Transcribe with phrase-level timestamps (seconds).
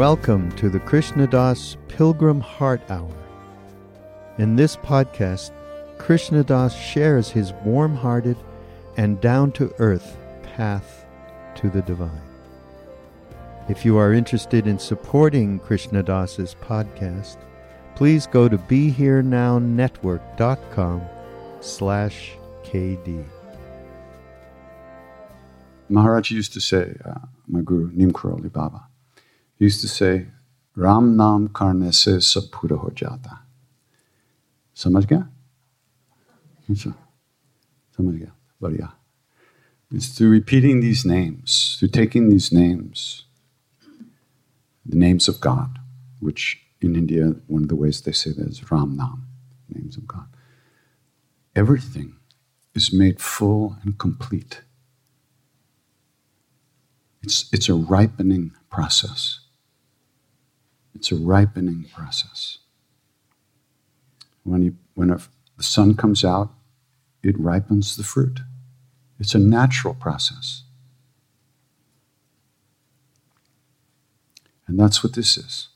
[0.00, 3.12] Welcome to the Krishna Das Pilgrim Heart Hour.
[4.38, 5.50] In this podcast,
[5.98, 8.38] Krishna Das shares his warm hearted
[8.96, 11.04] and down to earth path
[11.56, 12.22] to the divine.
[13.68, 17.36] If you are interested in supporting Krishna Das's podcast,
[17.94, 21.02] please go to BeHereNowNetwork.com
[21.60, 23.22] slash KD.
[25.90, 28.50] Maharaj used to say, uh, my guru, Neem Karoli
[29.59, 30.27] Baba, used to say,
[30.75, 33.39] Ram Nam Karne Se Sab Pura Ho Jata.
[34.75, 35.19] समझ गया
[36.69, 36.93] अच्छा
[37.97, 38.93] समझ गया बढ़िया
[39.91, 43.25] It's through repeating these names, through taking these names,
[44.85, 45.79] the names of God,
[46.19, 49.27] which in India, one of the ways they say that is Ram Nam,
[49.69, 50.25] names of God.
[51.55, 52.15] Everything
[52.73, 54.61] is made full and complete.
[57.21, 59.39] It's, it's a ripening process.
[60.94, 62.58] It's a ripening process.
[64.42, 65.20] When, you, when a,
[65.56, 66.50] the sun comes out,
[67.22, 68.40] it ripens the fruit.
[69.18, 70.62] It's a natural process.
[74.66, 75.68] And that's what this is.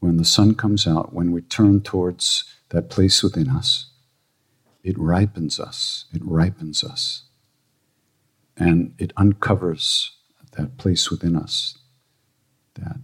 [0.00, 3.86] When the sun comes out, when we turn towards that place within us,
[4.82, 7.22] it ripens us, it ripens us,
[8.56, 10.16] and it uncovers
[10.56, 11.78] that place within us
[12.74, 12.96] that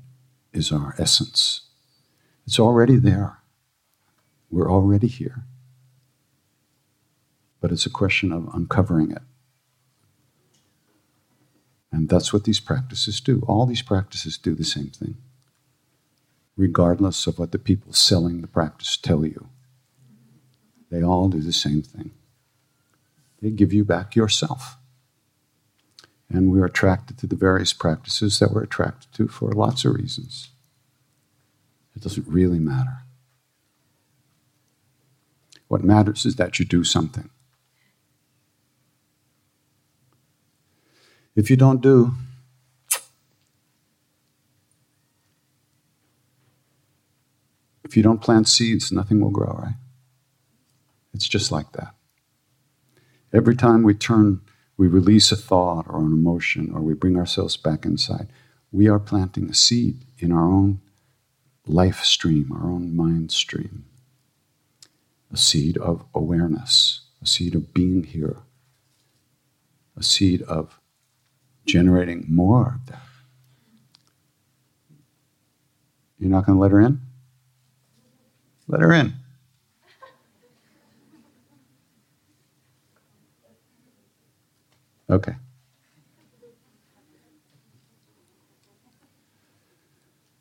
[0.52, 1.62] is our essence.
[2.46, 3.38] It's already there.
[4.50, 5.44] We're already here.
[7.60, 9.22] But it's a question of uncovering it.
[11.90, 13.42] And that's what these practices do.
[13.46, 15.16] All these practices do the same thing,
[16.56, 19.48] regardless of what the people selling the practice tell you.
[20.90, 22.12] They all do the same thing.
[23.40, 24.76] They give you back yourself.
[26.30, 30.50] And we're attracted to the various practices that we're attracted to for lots of reasons.
[31.96, 32.98] It doesn't really matter.
[35.68, 37.30] What matters is that you do something.
[41.34, 42.14] If you don't do,
[47.84, 49.74] if you don't plant seeds, nothing will grow, right?
[51.14, 51.94] It's just like that.
[53.32, 54.40] Every time we turn,
[54.78, 58.28] we release a thought or an emotion, or we bring ourselves back inside,
[58.70, 60.80] we are planting a seed in our own
[61.66, 63.84] life stream, our own mind stream.
[65.32, 68.36] A seed of awareness, a seed of being here,
[69.96, 70.80] a seed of
[71.66, 73.02] generating more of that.
[76.18, 77.00] You're not going to let her in?
[78.68, 79.14] Let her in.
[85.10, 85.36] Okay.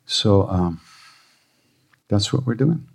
[0.04, 0.80] So um,
[2.08, 2.86] that's what we're doing.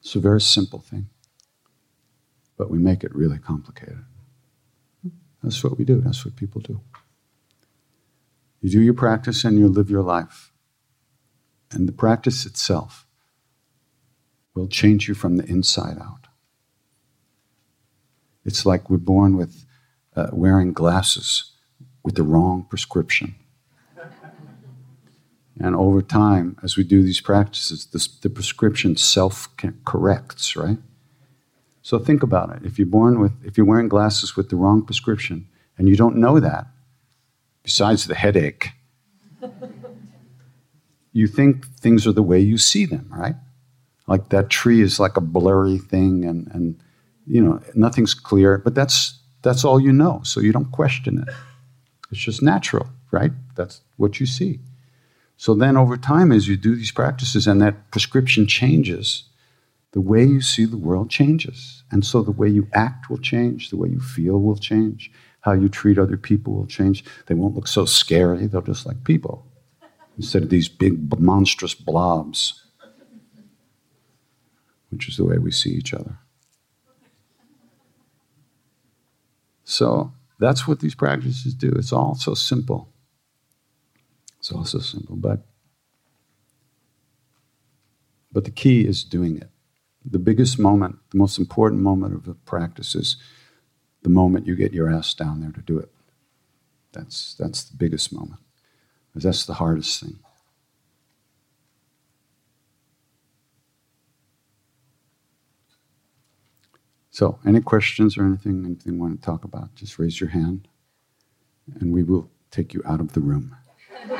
[0.00, 1.08] It's a very simple thing,
[2.56, 4.04] but we make it really complicated.
[5.42, 6.80] That's what we do, that's what people do.
[8.60, 10.52] You do your practice and you live your life.
[11.72, 13.05] And the practice itself
[14.56, 16.26] will change you from the inside out.
[18.44, 19.66] It's like we're born with
[20.16, 21.52] uh, wearing glasses
[22.02, 23.34] with the wrong prescription.
[25.60, 29.48] and over time, as we do these practices, this, the prescription self
[29.84, 30.78] corrects, right?
[31.82, 32.64] So think about it.
[32.64, 36.16] If you're born with, if you're wearing glasses with the wrong prescription and you don't
[36.16, 36.66] know that,
[37.62, 38.70] besides the headache,
[41.12, 43.36] you think things are the way you see them, right?
[44.06, 46.80] Like that tree is like a blurry thing and, and
[47.26, 51.34] you know nothing's clear but that's that's all you know so you don't question it.
[52.10, 53.32] It's just natural right?
[53.54, 54.60] That's what you see.
[55.36, 59.24] So then over time as you do these practices and that prescription changes
[59.92, 61.82] the way you see the world changes.
[61.90, 65.10] And so the way you act will change the way you feel will change
[65.40, 67.04] how you treat other people will change.
[67.26, 69.46] They won't look so scary they'll just like people
[70.16, 72.62] instead of these big monstrous blobs
[74.96, 76.16] which is the way we see each other.
[79.62, 81.68] So that's what these practices do.
[81.76, 82.88] It's all so simple.
[84.38, 85.40] It's all so simple, but
[88.32, 89.50] but the key is doing it.
[90.02, 93.16] The biggest moment, the most important moment of the practice is
[94.02, 95.90] the moment you get your ass down there to do it.
[96.92, 98.40] That's that's the biggest moment.
[99.10, 100.20] Because that's the hardest thing.
[107.16, 110.68] So, any questions or anything, anything you want to talk about, just raise your hand
[111.80, 113.56] and we will take you out of the room.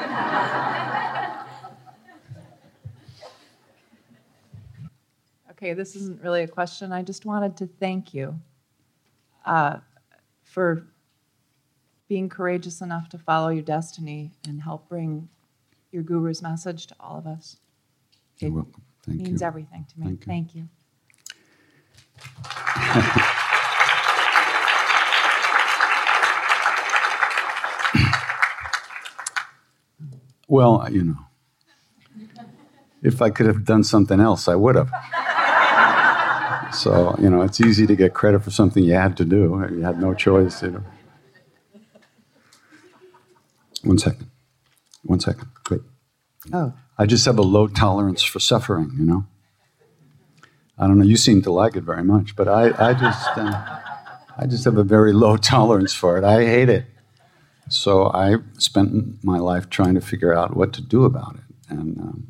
[5.51, 6.91] okay, this isn't really a question.
[6.91, 8.41] I just wanted to thank you
[9.45, 9.77] uh,
[10.43, 10.87] for
[12.09, 15.29] being courageous enough to follow your destiny and help bring
[15.93, 17.59] your guru's message to all of us.
[18.39, 18.83] It You're welcome.
[19.03, 19.33] Thank means you.
[19.33, 20.07] means everything to me.
[20.07, 20.27] Thank you.
[20.27, 20.69] Thank you.
[30.49, 31.19] well, you know,
[33.03, 34.91] if I could have done something else, I would have.
[36.75, 39.65] so, you know, it's easy to get credit for something you had to do.
[39.71, 40.83] You had no choice, you know.
[43.85, 44.29] One second.
[45.05, 45.49] One second.
[45.71, 45.83] Wait.
[46.53, 46.73] Oh.
[46.99, 49.27] I just have a low tolerance for suffering, you know.
[50.79, 51.05] I don't know.
[51.05, 53.79] You seem to like it very much, but I, I just, uh,
[54.37, 56.25] I just have a very low tolerance for it.
[56.25, 56.85] I hate it.
[57.69, 61.43] So I spent my life trying to figure out what to do about it.
[61.69, 62.27] And, um,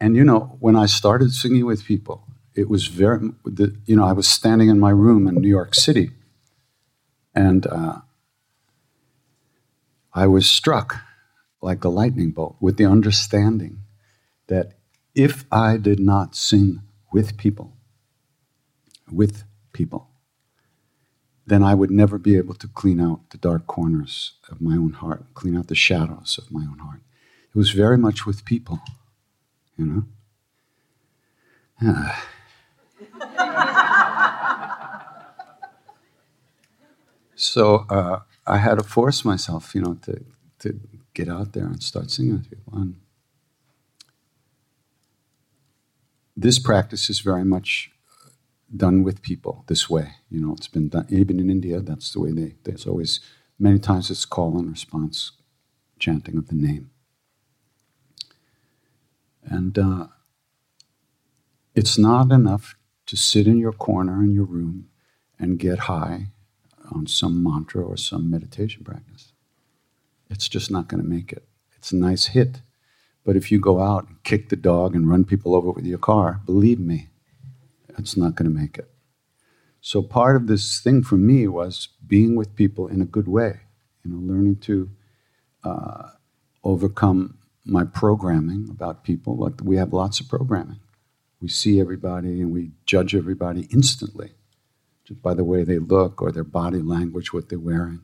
[0.00, 4.04] and you know, when I started singing with people, it was very, the, you know,
[4.04, 6.10] I was standing in my room in New York City,
[7.34, 8.00] and uh,
[10.12, 10.96] I was struck
[11.62, 13.82] like a lightning bolt with the understanding
[14.48, 14.72] that
[15.14, 17.72] if I did not sing with people,
[19.10, 20.08] with people,
[21.46, 24.92] then I would never be able to clean out the dark corners of my own
[24.92, 27.00] heart, clean out the shadows of my own heart.
[27.52, 28.78] It was very much with people,
[29.76, 30.04] you know?
[31.82, 32.16] Yeah.
[37.34, 40.22] so uh, I had to force myself, you know, to,
[40.60, 40.78] to
[41.14, 42.74] get out there and start singing with people.
[42.78, 42.99] And
[46.40, 47.90] this practice is very much
[48.74, 50.12] done with people this way.
[50.30, 51.80] You know, it's been done even in India.
[51.80, 52.54] That's the way they.
[52.64, 53.20] There's always
[53.58, 55.32] many times it's call and response,
[55.98, 56.90] chanting of the name,
[59.44, 60.06] and uh,
[61.74, 64.88] it's not enough to sit in your corner in your room
[65.38, 66.28] and get high
[66.92, 69.32] on some mantra or some meditation practice.
[70.30, 71.44] It's just not going to make it.
[71.76, 72.62] It's a nice hit.
[73.24, 75.98] But if you go out and kick the dog and run people over with your
[75.98, 77.08] car, believe me,
[77.98, 78.90] it's not going to make it.
[79.80, 83.60] So part of this thing for me was being with people in a good way,
[84.04, 84.90] you know, learning to
[85.64, 86.08] uh,
[86.64, 89.36] overcome my programming about people.
[89.36, 90.80] Like we have lots of programming.
[91.40, 94.32] We see everybody and we judge everybody instantly,
[95.04, 98.00] just by the way they look or their body language, what they're wearing.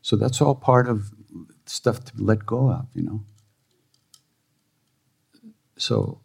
[0.00, 1.10] So that's all part of
[1.66, 3.24] stuff to let go of, you know.
[5.82, 6.20] So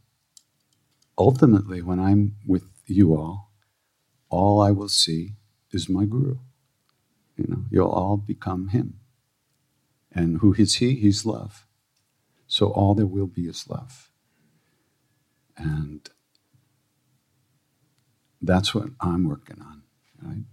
[1.18, 3.54] ultimately, when I'm with you all,
[4.30, 5.34] all I will see
[5.72, 6.38] is my guru.
[7.36, 9.00] You know, you'll all become him.
[10.12, 10.94] And who is he?
[10.94, 11.66] He's love.
[12.46, 14.12] So all there will be is love.
[15.58, 16.08] And
[18.40, 19.82] that's what I'm working on,
[20.22, 20.46] right?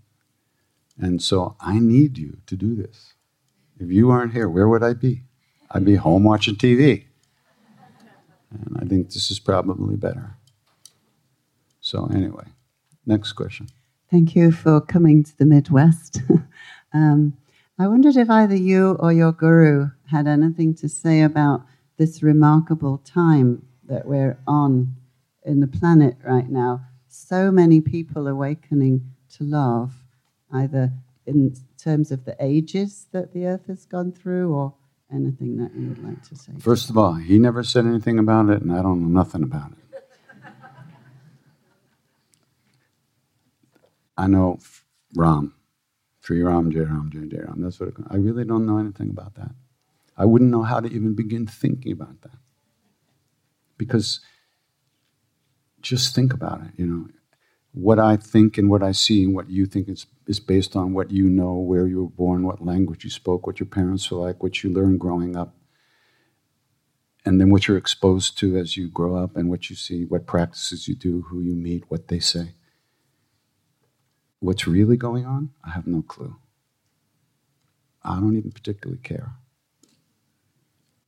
[0.99, 3.13] And so I need you to do this.
[3.79, 5.25] If you aren't here, where would I be?
[5.71, 7.05] I'd be home watching TV.
[8.55, 10.37] And I think this is probably better.
[11.81, 12.47] So, anyway,
[13.05, 13.69] next question.
[14.11, 16.21] Thank you for coming to the Midwest.
[16.95, 17.37] um,
[17.79, 21.63] I wondered if either you or your guru had anything to say about
[21.97, 24.95] this remarkable time that we're on
[25.45, 26.87] in the planet right now.
[27.09, 29.95] So many people awakening to love,
[30.53, 30.93] either
[31.27, 34.75] in terms of the ages that the earth has gone through or
[35.15, 36.53] anything that you would like to say?
[36.59, 39.73] First of all, he never said anything about it, and I don't know nothing about
[39.73, 39.79] it.
[44.17, 44.59] I know
[45.17, 45.55] Ram,
[46.21, 47.61] Sri Ram, Jai Ram, Jai Jai Ram.
[47.61, 49.51] That's what it, I really don't know anything about that.
[50.17, 52.39] I wouldn't know how to even begin thinking about that.
[53.77, 54.21] Because
[55.81, 57.09] just think about it, you know.
[57.75, 60.95] What I think and what I see and what you think is is based on
[60.95, 64.19] what you know, where you were born, what language you spoke, what your parents were
[64.21, 65.57] like, what you learned growing up,
[67.27, 70.27] and then what you're exposed to as you grow up and what you see, what
[70.27, 72.55] practices you do, who you meet, what they say.
[74.41, 75.51] What's really going on?
[75.65, 76.37] I have no clue.
[78.03, 79.35] I don't even particularly care.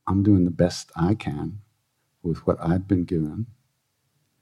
[0.07, 1.59] I'm doing the best I can
[2.23, 3.47] with what I've been given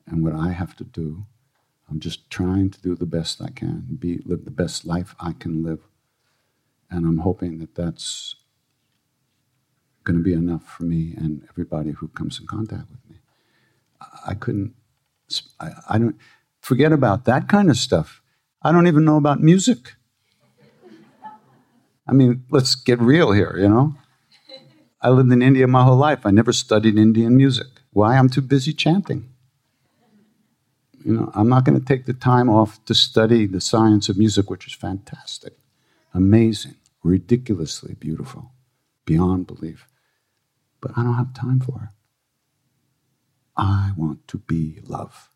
[0.08, 1.26] and what I have to do
[1.90, 5.34] I'm just trying to do the best I can, be live the best life I
[5.34, 5.82] can live,
[6.90, 8.36] and I'm hoping that that's
[10.04, 13.18] going to be enough for me and everybody who comes in contact with me.
[14.26, 14.74] I couldn't.
[15.60, 16.18] I, I don't
[16.60, 18.22] forget about that kind of stuff.
[18.62, 19.96] I don't even know about music.
[22.08, 23.96] I mean, let's get real here, you know?
[25.02, 26.26] I lived in India my whole life.
[26.26, 27.68] I never studied Indian music.
[27.92, 28.18] Why?
[28.18, 29.30] I'm too busy chanting.
[31.06, 34.18] You know, I'm not going to take the time off to study the science of
[34.18, 35.54] music, which is fantastic,
[36.16, 38.54] amazing, ridiculously beautiful,
[39.06, 39.88] beyond belief.
[40.82, 41.90] But I don't have time for it.
[43.56, 45.30] I want to be love.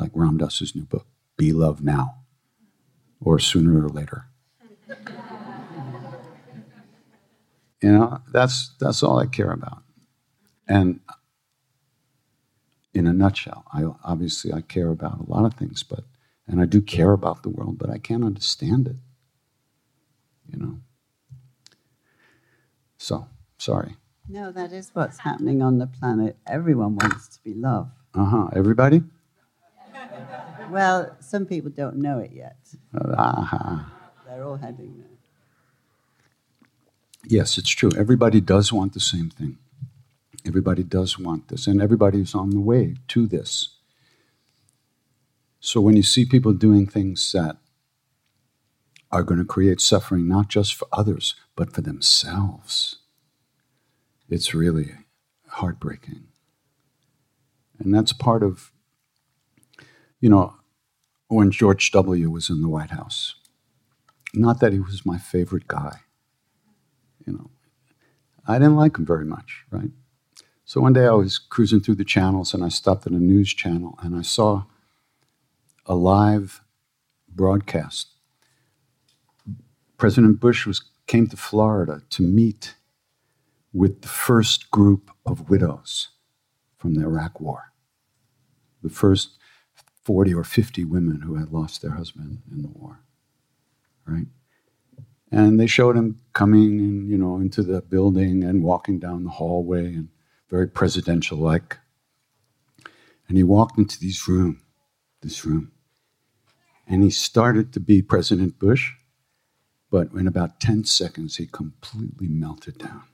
[0.00, 2.22] Like Ram Dass's new book, Be Love Now,
[3.20, 4.24] or sooner or later.
[7.80, 9.84] you know, that's, that's all I care about.
[10.66, 10.98] And
[12.94, 13.64] in a nutshell.
[13.72, 16.04] I obviously I care about a lot of things, but
[16.46, 18.96] and I do care about the world, but I can't understand it.
[20.52, 20.80] You know.
[22.98, 23.28] So
[23.58, 23.96] sorry.
[24.28, 26.36] No, that is what's happening on the planet.
[26.46, 27.90] Everyone wants to be loved.
[28.14, 28.48] Uh huh.
[28.54, 29.02] Everybody.
[30.70, 32.56] Well, some people don't know it yet.
[32.94, 33.78] Uh huh.
[34.26, 35.06] They're all heading there.
[37.26, 37.90] Yes, it's true.
[37.96, 39.58] Everybody does want the same thing.
[40.46, 43.76] Everybody does want this, and everybody's on the way to this.
[45.60, 47.58] So when you see people doing things that
[49.12, 52.96] are going to create suffering, not just for others, but for themselves,
[54.28, 54.92] it's really
[55.48, 56.28] heartbreaking.
[57.78, 58.72] And that's part of,
[60.20, 60.54] you know,
[61.28, 62.30] when George W.
[62.30, 63.36] was in the White House.
[64.32, 66.00] Not that he was my favorite guy.
[67.26, 67.50] You know,
[68.46, 69.90] I didn't like him very much, right?
[70.70, 73.52] So one day I was cruising through the channels and I stopped at a news
[73.52, 74.66] channel and I saw
[75.84, 76.60] a live
[77.28, 78.06] broadcast.
[79.98, 82.76] President Bush was, came to Florida to meet
[83.72, 86.10] with the first group of widows
[86.78, 87.72] from the Iraq War.
[88.80, 89.38] The first
[90.04, 93.00] 40 or 50 women who had lost their husband in the war,
[94.06, 94.28] right?
[95.32, 99.86] And they showed him coming, you know, into the building and walking down the hallway
[99.96, 100.10] and
[100.50, 101.78] very presidential-like.
[103.28, 104.60] And he walked into this room,
[105.22, 105.70] this room,
[106.86, 108.92] and he started to be President Bush,
[109.90, 113.04] but in about 10 seconds, he completely melted down.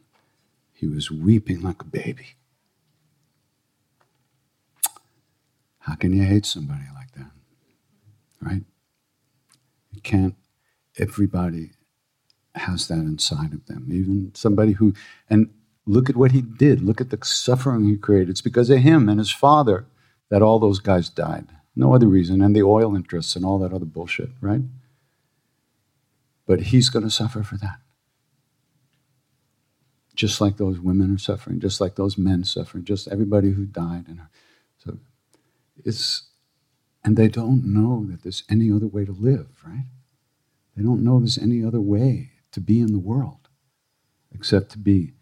[0.72, 2.36] He was weeping like a baby.
[5.80, 7.30] How can you hate somebody like that?
[8.40, 8.62] Right?
[9.92, 10.34] You can't.
[10.98, 11.72] Everybody
[12.54, 13.88] has that inside of them.
[13.92, 14.94] Even somebody who,
[15.28, 15.50] and
[15.86, 16.82] look at what he did.
[16.82, 18.30] Look at the suffering he created.
[18.30, 19.86] It's because of him and his father
[20.28, 21.46] that all those guys died.
[21.76, 22.42] No other reason.
[22.42, 24.62] And the oil interests and all that other bullshit, right?
[26.46, 27.78] But he's going to suffer for that.
[30.14, 34.06] Just like those women are suffering, just like those men suffering, just everybody who died.
[34.08, 34.22] And
[34.78, 34.98] so
[35.84, 36.28] it's,
[37.04, 39.84] and they don't know that there's any other way to live, right?
[40.74, 43.48] They don't know there's any other way to be in the world
[44.32, 45.12] except to be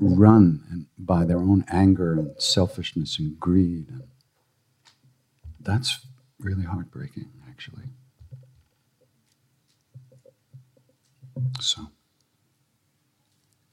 [0.00, 3.88] run by their own anger and selfishness and greed.
[3.88, 4.02] And
[5.60, 6.06] that's
[6.38, 7.84] really heartbreaking, actually.
[11.60, 11.90] So.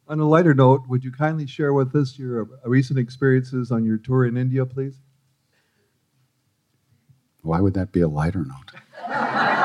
[0.07, 3.97] On a lighter note, would you kindly share with us your recent experiences on your
[3.97, 4.99] tour in India, please?
[7.41, 8.71] Why would that be a lighter note?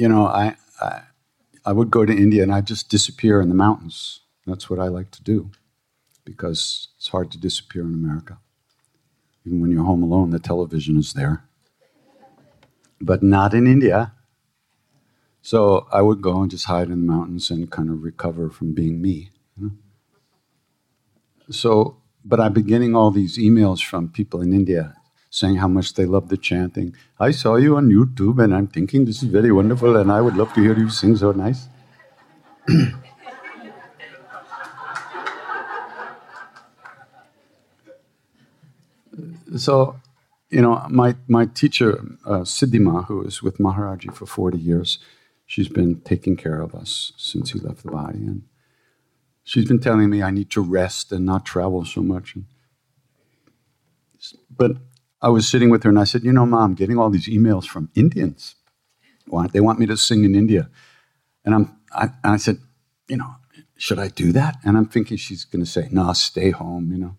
[0.00, 1.02] you know, I, I,
[1.66, 4.20] I would go to India and I'd just disappear in the mountains.
[4.46, 5.50] That's what I like to do
[6.24, 8.38] because it's hard to disappear in America.
[9.44, 11.44] Even when you're home alone, the television is there.
[12.98, 14.14] But not in India.
[15.42, 18.72] So I would go and just hide in the mountains and kind of recover from
[18.72, 19.28] being me.
[19.58, 19.72] You know?
[21.50, 24.96] So, but I've been getting all these emails from people in India
[25.30, 26.94] saying how much they love the chanting.
[27.18, 30.36] I saw you on YouTube and I'm thinking this is very wonderful and I would
[30.36, 31.68] love to hear you sing so nice.
[39.56, 40.00] so,
[40.50, 44.98] you know, my, my teacher, uh, Siddhi Ma, who was with Maharaji for 40 years,
[45.46, 48.18] she's been taking care of us since he left the body.
[48.18, 48.42] And
[49.44, 52.36] she's been telling me I need to rest and not travel so much.
[54.54, 54.72] But
[55.22, 57.66] I was sitting with her and I said, You know, mom, getting all these emails
[57.66, 58.54] from Indians.
[59.52, 60.68] They want me to sing in India.
[61.44, 62.58] And, I'm, I, and I said,
[63.08, 63.34] You know,
[63.76, 64.56] should I do that?
[64.64, 67.16] And I'm thinking she's going to say, No, stay home, you know,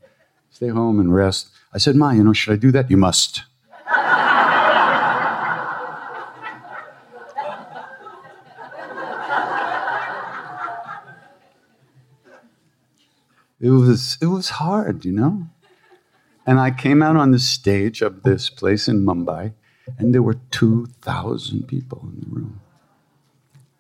[0.50, 1.50] stay home and rest.
[1.74, 2.90] I said, Ma, you know, should I do that?
[2.90, 3.44] You must.
[13.60, 15.48] it was it was hard, you know.
[16.46, 19.54] And I came out on the stage of this place in Mumbai,
[19.98, 22.62] and there were 2,000 people in the room.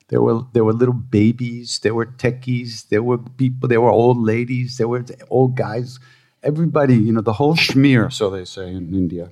[0.09, 4.17] There were, there were little babies, there were techies, there were people, there were old
[4.17, 5.99] ladies, there were old guys.
[6.43, 9.31] Everybody, you know, the whole schmear, so they say in India.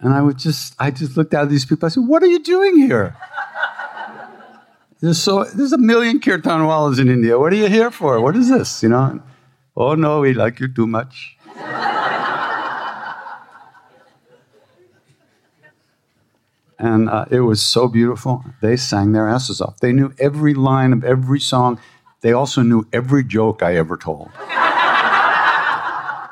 [0.00, 1.86] and I would just, I just looked at these people.
[1.86, 3.16] I said, "What are you doing here?"
[5.00, 7.38] There's so there's a million kirtanwalas in India.
[7.38, 8.20] What are you here for?
[8.20, 8.82] What is this?
[8.82, 9.22] You know?
[9.74, 11.38] Oh no, we like you too much.
[16.78, 18.44] and uh, it was so beautiful.
[18.60, 19.80] They sang their asses off.
[19.80, 21.80] They knew every line of every song.
[22.20, 24.30] They also knew every joke I ever told.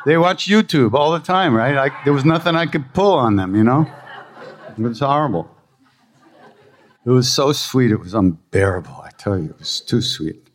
[0.05, 1.75] they watch YouTube all the time, right?
[1.75, 3.91] I, there was nothing I could pull on them, you know?
[4.77, 5.51] It was horrible.
[7.09, 9.01] It was so sweet, it was unbearable.
[9.03, 10.47] I tell you, it was too sweet.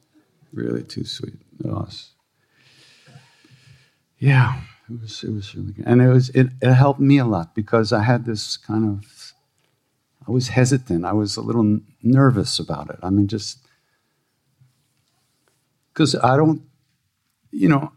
[0.51, 1.33] Really too sweet.
[1.59, 2.11] It was.
[4.19, 5.87] Yeah, it was, it was really good.
[5.87, 9.33] And it, was, it, it helped me a lot because I had this kind of,
[10.27, 11.05] I was hesitant.
[11.05, 12.99] I was a little nervous about it.
[13.01, 13.57] I mean, just,
[15.91, 16.61] because I don't,
[17.49, 17.93] you know,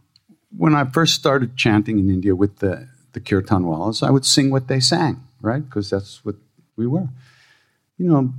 [0.56, 4.68] when I first started chanting in India with the, the Kirtanwalas, I would sing what
[4.68, 5.62] they sang, right?
[5.62, 6.36] Because that's what
[6.74, 7.10] we were.
[7.98, 8.34] You know,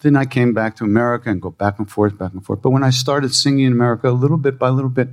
[0.00, 2.62] then I came back to America and go back and forth, back and forth.
[2.62, 5.08] But when I started singing in America, a little bit by little bit,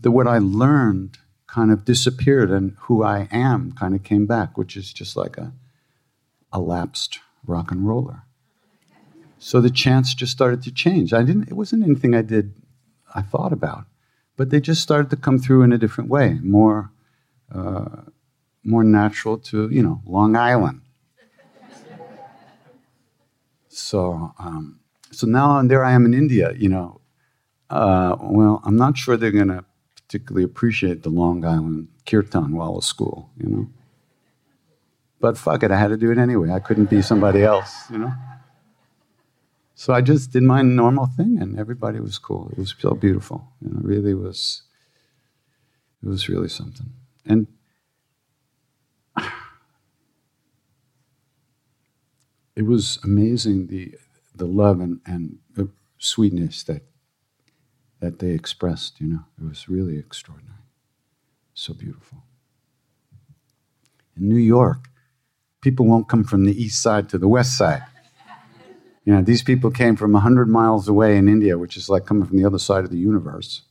[0.00, 4.56] the what I learned kind of disappeared and who I am kind of came back,
[4.56, 5.52] which is just like a,
[6.52, 8.22] a lapsed rock and roller.
[9.38, 11.12] So the chants just started to change.
[11.12, 12.54] I didn't, it wasn't anything I did,
[13.14, 13.86] I thought about,
[14.36, 16.92] but they just started to come through in a different way, more,
[17.52, 18.02] uh,
[18.62, 20.82] more natural to, you know, Long Island.
[23.80, 27.00] So, um, so now and there I am in India, you know.
[27.68, 29.64] Uh, well, I'm not sure they're going to
[29.94, 33.68] particularly appreciate the Long Island Kirtan Walla school, you know.
[35.20, 36.50] But fuck it, I had to do it anyway.
[36.50, 38.12] I couldn't be somebody else, you know.
[39.74, 42.48] So I just did my normal thing, and everybody was cool.
[42.52, 43.78] It was so beautiful, you know.
[43.80, 44.62] It really was.
[46.02, 46.90] It was really something,
[47.26, 47.46] and
[52.60, 53.94] it was amazing the
[54.34, 56.82] the love and, and the sweetness that
[58.00, 59.00] that they expressed.
[59.00, 60.66] You know, it was really extraordinary,
[61.54, 62.18] so beautiful.
[64.14, 64.90] In New York,
[65.62, 67.84] people won't come from the east side to the west side.
[69.06, 72.26] You know, these people came from 100 miles away in India, which is like coming
[72.26, 73.62] from the other side of the universe.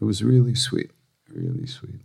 [0.00, 0.90] It was really sweet,
[1.28, 2.00] really sweet.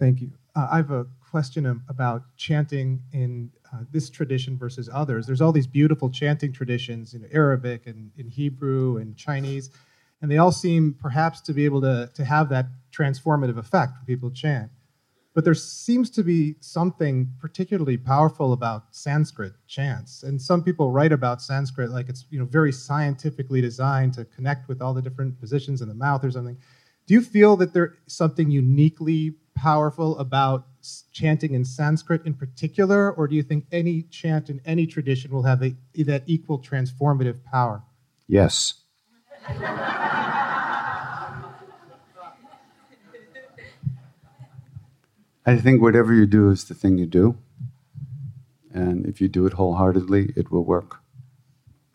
[0.00, 0.32] Thank you.
[0.56, 5.26] Uh, I have a question about chanting in uh, this tradition versus others.
[5.26, 9.70] There's all these beautiful chanting traditions in Arabic and in Hebrew and Chinese,
[10.22, 14.06] and they all seem perhaps to be able to, to have that transformative effect when
[14.06, 14.70] people chant.
[15.34, 20.22] But there seems to be something particularly powerful about Sanskrit chants.
[20.22, 24.66] And some people write about Sanskrit like it's you know very scientifically designed to connect
[24.66, 26.56] with all the different positions in the mouth or something.
[27.06, 30.66] Do you feel that there's something uniquely powerful about
[31.12, 35.42] chanting in Sanskrit in particular, or do you think any chant in any tradition will
[35.42, 37.82] have a, that equal transformative power?
[38.26, 38.74] Yes.
[45.46, 47.36] I think whatever you do is the thing you do.
[48.72, 50.98] And if you do it wholeheartedly, it will work.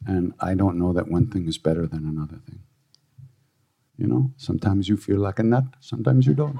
[0.06, 2.60] And I don't know that one thing is better than another thing.
[3.98, 6.60] You know, sometimes you feel like a nut, sometimes you don't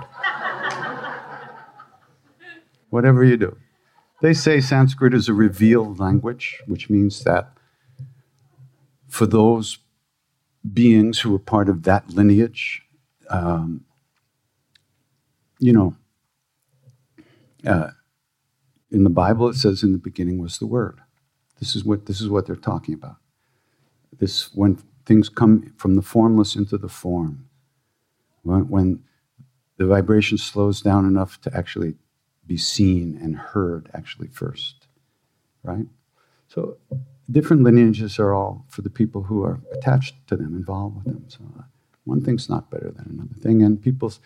[2.90, 3.58] whatever you do.
[4.22, 7.52] They say Sanskrit is a revealed language, which means that
[9.08, 9.80] for those
[10.74, 12.82] beings who are part of that lineage,
[13.30, 13.86] um,
[15.60, 15.96] you know,
[17.66, 17.92] uh,
[18.92, 21.00] in the Bible it says in the beginning was the Word.
[21.60, 23.18] This is what this is what they're talking about.
[24.18, 27.48] This when things come from the formless into the form,
[28.44, 29.04] when, when
[29.78, 31.96] the vibration slows down enough to actually
[32.48, 34.88] be seen and heard actually first,
[35.64, 35.88] right?
[36.48, 36.78] So
[37.30, 41.26] different lineages are all for the people who are attached to them, involved with them.
[41.28, 41.64] So uh,
[42.04, 44.20] one thing's not better than another thing, and people's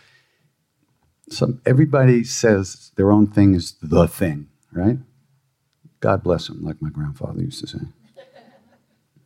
[1.29, 4.97] some everybody says their own thing is the thing, right?
[5.99, 7.79] God bless him, like my grandfather used to say,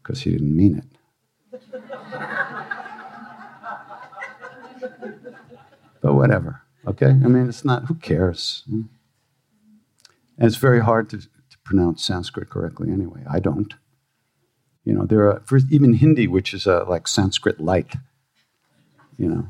[0.02, 0.86] because he didn't mean it.
[6.02, 6.63] but whatever.
[6.86, 7.08] Okay?
[7.08, 8.64] I mean, it's not, who cares?
[8.68, 8.90] And
[10.38, 13.24] it's very hard to, to pronounce Sanskrit correctly anyway.
[13.30, 13.74] I don't.
[14.84, 17.96] You know, there are, for even Hindi, which is a, like Sanskrit light,
[19.18, 19.48] you know,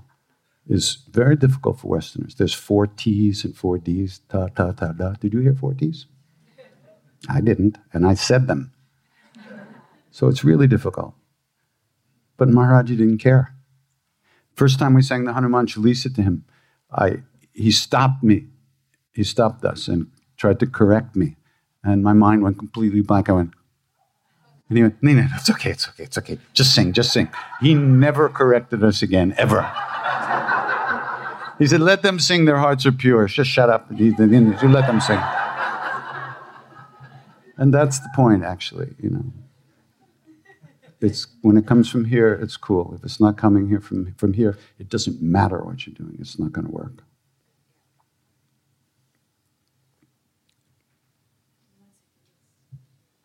[0.67, 2.35] is very difficult for Westerners.
[2.35, 4.21] There's four T's and four D's.
[4.29, 5.13] Ta, ta, ta, da.
[5.13, 6.05] Did you hear four T's?
[7.27, 8.71] I didn't, and I said them.
[10.11, 11.15] So it's really difficult.
[12.37, 13.55] But Maharaji didn't care.
[14.55, 16.45] First time we sang the Hanuman Chalisa to him,
[16.93, 18.45] I, he stopped me.
[19.13, 21.35] He stopped us and tried to correct me.
[21.83, 23.29] And my mind went completely blank.
[23.29, 23.51] I went,
[24.69, 26.39] and he went, no, no, no, it's okay, it's okay, it's okay.
[26.53, 27.29] Just sing, just sing.
[27.61, 29.61] He never corrected us again, ever.
[31.59, 33.27] he said, let them sing, their hearts are pure.
[33.27, 33.87] Just shut up.
[33.95, 35.19] You let them sing.
[37.57, 39.25] And that's the point, actually, you know.
[41.03, 42.93] It's, when it comes from here, it's cool.
[42.95, 46.15] If it's not coming here from, from here, it doesn't matter what you're doing.
[46.17, 47.03] It's not going to work.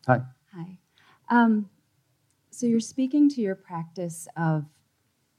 [0.07, 0.21] Hi.
[0.53, 0.77] Hi.
[1.29, 1.69] Um,
[2.49, 4.65] so you're speaking to your practice of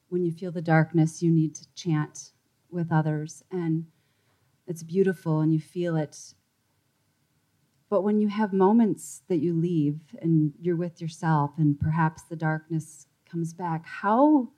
[0.09, 2.31] when you feel the darkness, you need to chant
[2.70, 3.85] with others, and
[4.66, 6.16] it's beautiful, and you feel it
[7.90, 12.37] but when you have moments that you leave and you're with yourself and perhaps the
[12.37, 14.48] darkness comes back, how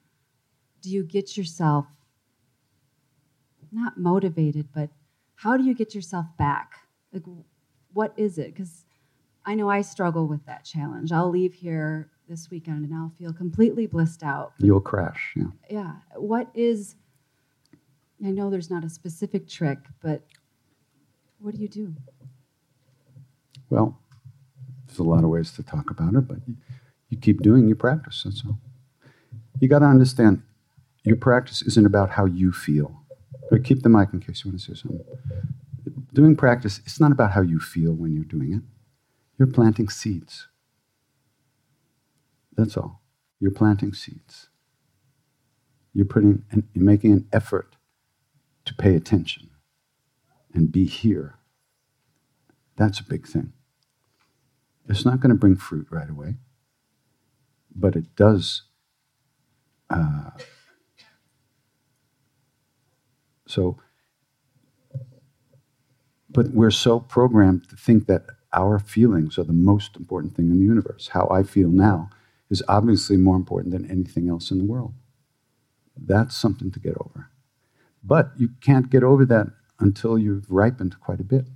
[0.82, 1.86] do you get yourself
[3.72, 4.90] not motivated, but
[5.34, 6.72] how do you get yourself back?
[7.10, 7.22] Like,
[7.94, 8.54] what is it?
[8.54, 8.84] Because
[9.46, 11.10] I know I struggle with that challenge.
[11.10, 14.52] I'll leave here this weekend and I'll feel completely blissed out.
[14.58, 15.46] You'll crash, yeah.
[15.70, 15.92] Yeah.
[16.16, 16.96] What is,
[18.22, 20.22] I know there's not a specific trick, but
[21.38, 21.94] what do you do?
[23.72, 23.98] Well,
[24.86, 26.36] there's a lot of ways to talk about it, but
[27.08, 28.58] you, keep doing your practice, that's all.
[29.60, 30.42] You got to understand,
[31.04, 33.02] your practice isn't about how you feel.
[33.50, 35.02] But keep the mic in case you want to say something.
[36.12, 38.62] Doing practice, it's not about how you feel when you're doing it.
[39.38, 40.48] You're planting seeds.
[42.54, 43.00] That's all.
[43.40, 44.50] You're planting seeds.
[45.94, 47.76] You're putting, you're making an effort
[48.66, 49.48] to pay attention
[50.52, 51.36] and be here.
[52.76, 53.54] That's a big thing.
[54.88, 56.36] It's not going to bring fruit right away,
[57.74, 58.62] but it does.
[59.88, 60.30] Uh,
[63.46, 63.78] so,
[66.28, 70.58] but we're so programmed to think that our feelings are the most important thing in
[70.58, 71.08] the universe.
[71.08, 72.10] How I feel now
[72.50, 74.94] is obviously more important than anything else in the world.
[75.96, 77.30] That's something to get over.
[78.02, 81.46] But you can't get over that until you've ripened quite a bit.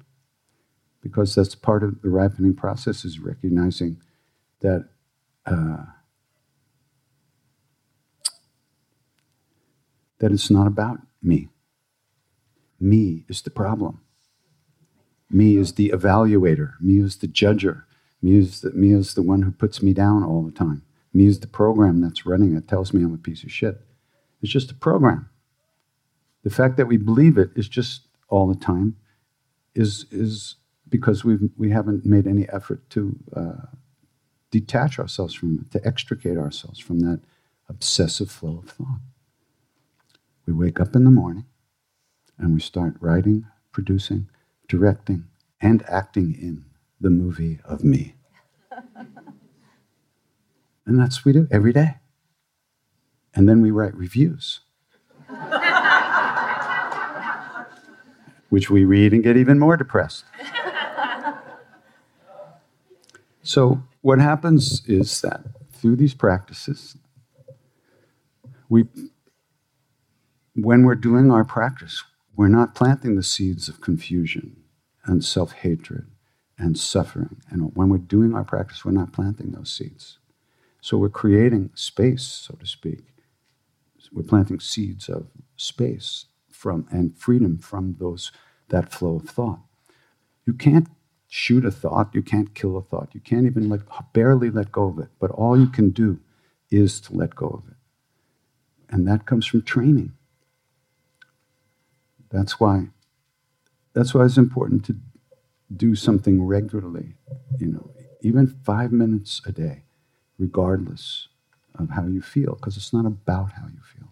[1.07, 3.99] Because that's part of the ripening process is recognizing
[4.61, 4.89] that
[5.47, 5.85] uh,
[10.19, 11.49] that it's not about me.
[12.81, 14.01] Me is the problem.
[15.31, 16.73] Me is the evaluator.
[16.81, 17.85] Me is the judger.
[18.21, 20.83] Me is the, me is the one who puts me down all the time.
[21.13, 23.81] Me is the program that's running that tells me I'm a piece of shit.
[24.43, 25.29] It's just a program.
[26.43, 28.97] The fact that we believe it is just all the time
[29.75, 30.57] is, is
[30.89, 33.67] because we've, we haven't made any effort to uh,
[34.51, 37.21] detach ourselves from it, to extricate ourselves from that
[37.69, 39.01] obsessive flow of thought.
[40.47, 41.47] We wake up in the morning
[42.39, 44.29] and we start writing, producing,
[44.69, 45.25] directing,
[45.61, 46.65] and acting in
[47.01, 48.15] the movie of me.
[50.87, 51.97] and that's what we do every day.
[53.35, 54.61] And then we write reviews,
[58.49, 60.25] which we read and get even more depressed.
[63.47, 66.97] so, what happens is that through these practices,
[68.69, 68.87] we,
[70.57, 72.03] when we're doing our practice,
[72.35, 74.57] we're not planting the seeds of confusion
[75.05, 76.07] and self hatred
[76.59, 77.37] and suffering.
[77.49, 80.19] And when we're doing our practice, we're not planting those seeds.
[80.81, 83.01] So we're creating space, so to speak.
[84.13, 88.33] We're planting seeds of space from and freedom from those
[88.71, 89.61] that flow of thought.
[90.47, 90.89] You can't
[91.29, 93.81] shoot a thought, you can't kill a thought, you can't even let
[94.13, 95.09] barely let go of it.
[95.19, 96.21] But all you can do
[96.71, 97.77] is to let go of it.
[98.91, 100.13] And that comes from training.
[102.31, 102.89] That's why
[103.95, 104.97] that's why it's important to
[105.75, 107.15] do something regularly,
[107.59, 109.85] you know, even five minutes a day,
[110.39, 111.29] regardless
[111.79, 114.09] of how you feel, because it's not about how you feel.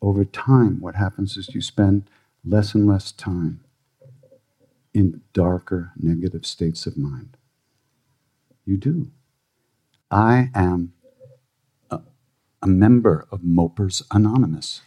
[0.00, 2.08] Over time, what happens is you spend
[2.44, 3.60] less and less time
[4.98, 7.36] in darker, negative states of mind.
[8.64, 9.12] You do.
[10.10, 10.92] I am
[11.88, 12.00] a,
[12.60, 14.82] a member of Mopers Anonymous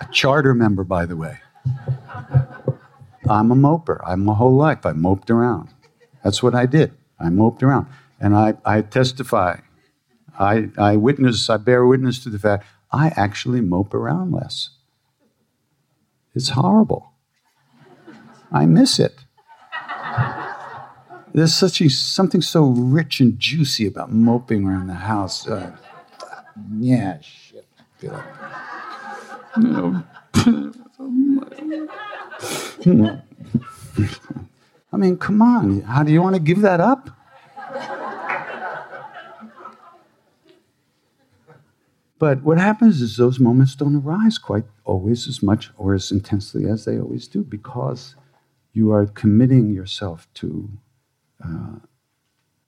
[0.00, 1.38] a charter member, by the way.
[3.26, 4.00] I'm a moper.
[4.06, 4.84] I'm my whole life.
[4.84, 5.70] I moped around.
[6.22, 6.92] That's what I did.
[7.18, 7.86] I moped around.
[8.20, 9.60] And I, I testify,
[10.38, 14.70] I, I witness, I bear witness to the fact I actually mope around less.
[16.34, 17.13] It's horrible.
[18.54, 19.18] I miss it.
[21.34, 25.48] There's such a, something so rich and juicy about moping around the house.
[25.48, 25.76] Uh,
[26.78, 27.66] yeah, shit.
[34.92, 35.80] I mean, come on.
[35.80, 37.10] How do you want to give that up?
[42.20, 46.66] But what happens is those moments don't arise quite always as much or as intensely
[46.66, 48.14] as they always do because
[48.74, 50.68] you are committing yourself to
[51.42, 51.76] uh,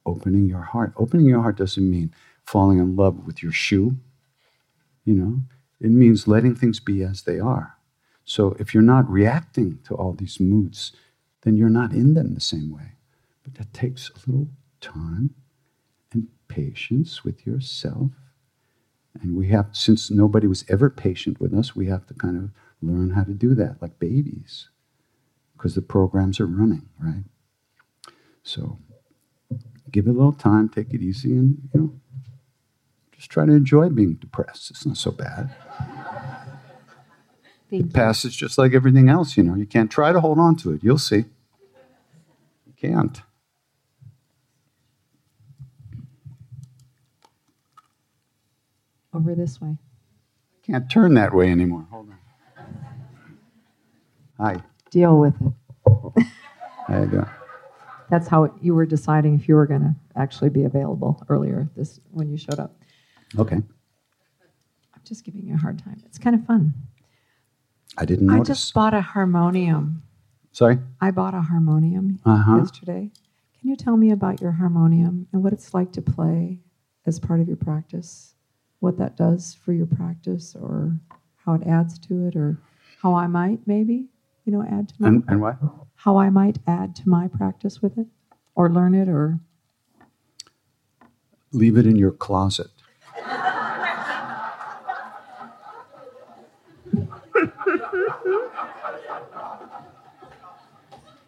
[0.07, 0.93] opening your heart.
[0.97, 2.15] Opening your heart doesn't mean
[2.45, 3.97] falling in love with your shoe,
[5.05, 5.41] you know.
[5.81, 7.77] It means letting things be as they are.
[8.25, 10.93] So if you're not reacting to all these moods,
[11.43, 12.93] then you're not in them the same way.
[13.43, 14.49] But that takes a little
[14.81, 15.35] time
[16.13, 18.11] and patience with yourself.
[19.21, 22.51] And we have, since nobody was ever patient with us, we have to kind of
[22.81, 24.69] learn how to do that like babies
[25.57, 27.25] because the programs are running, right?
[28.43, 28.79] So
[29.91, 32.01] give it a little time, take it easy, and, you know,
[33.13, 34.71] just try to enjoy being depressed.
[34.71, 35.55] It's not so bad.
[37.71, 39.55] Thank it passes just like everything else, you know.
[39.55, 40.85] You can't try to hold on to it.
[40.85, 41.25] You'll see.
[42.67, 43.21] You can't.
[49.13, 49.79] Over this way.
[50.63, 51.87] Can't turn that way anymore.
[51.91, 52.19] Hold on.
[54.39, 54.63] Hi.
[54.91, 56.27] Deal with it.
[56.89, 57.27] there you go.
[58.09, 61.99] That's how you were deciding if you were going to actually be available earlier this
[62.13, 62.77] when you showed up.
[63.39, 63.57] Okay.
[63.57, 66.01] I'm just giving you a hard time.
[66.07, 66.73] It's kind of fun.
[67.99, 70.03] I didn't I just bought a harmonium.
[70.53, 70.79] Sorry?
[71.01, 72.57] I bought a harmonium Uh-huh.
[72.59, 73.11] yesterday.
[73.59, 76.61] Can you tell me about your harmonium and what it's like to play
[77.07, 78.35] as part of your practice?
[78.81, 80.97] What that does for your practice or
[81.45, 82.59] how it adds to it or
[83.03, 84.07] how I might maybe,
[84.47, 85.59] you know, add to my And, and what?
[85.97, 88.07] how I might add to my practice with it
[88.55, 89.41] or learn it or
[91.53, 92.69] Leave it in your closet.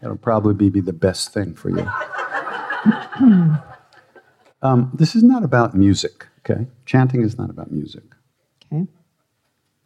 [0.02, 1.88] It'll probably be, be the best thing for you.
[4.62, 6.66] um, this is not about music, okay?
[6.86, 8.04] Chanting is not about music.
[8.72, 8.86] okay.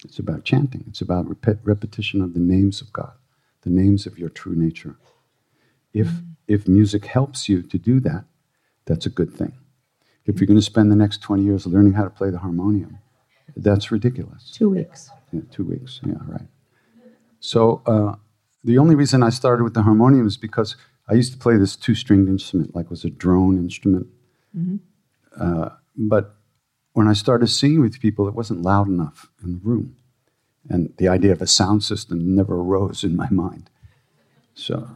[0.04, 0.84] It's about chanting.
[0.88, 3.12] It's about repet- repetition of the names of God,
[3.62, 4.96] the names of your true nature.
[5.92, 6.08] If,
[6.46, 8.24] if music helps you to do that,
[8.86, 9.52] that's a good thing.
[10.24, 12.98] If you're going to spend the next 20 years learning how to play the harmonium,
[13.56, 14.50] that's ridiculous.
[14.50, 15.10] Two weeks.
[15.32, 16.00] Yeah, two weeks.
[16.06, 16.46] Yeah, right.
[17.40, 18.14] So uh,
[18.64, 20.76] the only reason I started with the harmonium is because
[21.08, 24.06] I used to play this two-stringed instrument, like it was a drone instrument.
[25.38, 26.36] Uh, but
[26.92, 29.96] when I started singing with people, it wasn't loud enough in the room,
[30.68, 33.70] and the idea of a sound system never arose in my mind.
[34.54, 34.88] So,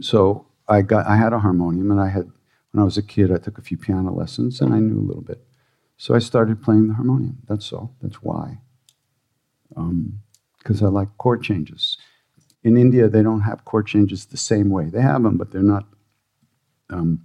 [0.00, 2.30] so I got I had a harmonium, and I had
[2.72, 5.06] when I was a kid, I took a few piano lessons, and I knew a
[5.06, 5.44] little bit.
[5.96, 7.38] So I started playing the harmonium.
[7.48, 7.94] That's all.
[8.02, 8.58] That's why.
[10.58, 11.98] Because I like chord changes.
[12.64, 14.86] In India, they don't have chord changes the same way.
[14.86, 15.86] They have them, but they're not
[16.90, 17.22] um,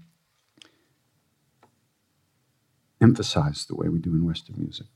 [3.01, 4.87] emphasized the way we do in Western music.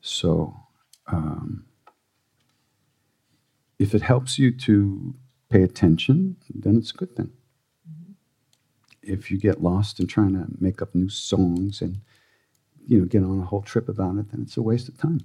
[0.00, 0.61] So,
[1.06, 1.64] um,
[3.78, 5.14] if it helps you to
[5.48, 7.30] pay attention, then it's a good thing.
[9.02, 12.00] If you get lost in trying to make up new songs and
[12.86, 15.20] you know get on a whole trip about it, then it's a waste of time.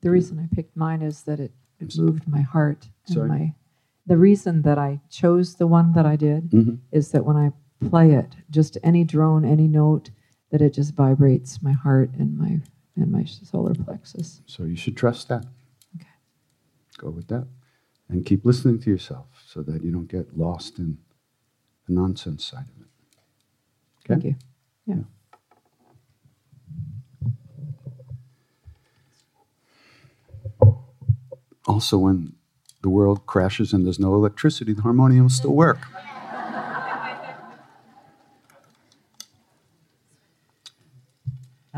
[0.00, 3.28] The reason I picked mine is that it, it moved my heart and Sorry?
[3.28, 3.54] my
[4.06, 6.78] the reason that I chose the one that I did Mhm.
[6.92, 7.52] is that when I
[7.90, 10.10] play it, just any drone, any note,
[10.50, 12.60] that it just vibrates my heart and my
[12.96, 14.42] and my solar plexus.
[14.46, 15.44] So you should trust that.
[15.96, 16.08] Okay.
[16.98, 17.46] Go with that.
[18.08, 20.98] And keep listening to yourself so that you don't get lost in
[21.86, 22.88] the nonsense side of it.
[24.04, 24.20] Okay?
[24.20, 24.36] Thank you.
[24.86, 25.04] Yeah.
[31.66, 32.32] Also, when
[32.82, 35.78] the world crashes and there's no electricity, the harmonium will still work.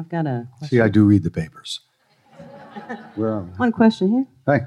[0.00, 0.78] I've got a question.
[0.78, 1.80] See, I do read the papers.
[3.16, 3.50] Where are we?
[3.58, 4.26] one question here.
[4.46, 4.64] Hey.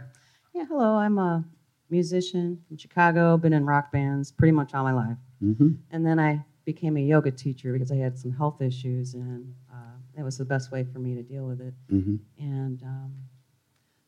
[0.53, 0.93] Yeah, hello.
[0.95, 1.43] I'm a
[1.89, 3.35] musician from Chicago.
[3.37, 6.99] Been in rock bands pretty much all my life, hmm and then I became a
[6.99, 10.83] yoga teacher because I had some health issues, and uh, that was the best way
[10.83, 11.73] for me to deal with it.
[11.89, 13.15] hmm And um,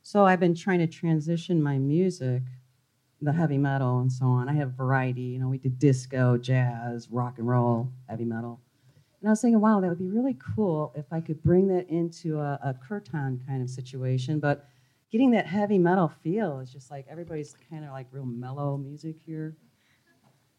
[0.04, 2.44] so I've been trying to transition my music,
[3.20, 4.48] the heavy metal and so on.
[4.48, 5.22] I have variety.
[5.24, 8.62] You know, we did disco, jazz, rock and roll, heavy metal.
[9.26, 11.90] And I was thinking, wow, that would be really cool if I could bring that
[11.90, 14.40] into a, a kirtan kind of situation.
[14.40, 14.68] But
[15.12, 19.16] getting that heavy metal feel is just like everybody's kind of like real mellow music
[19.26, 19.58] here.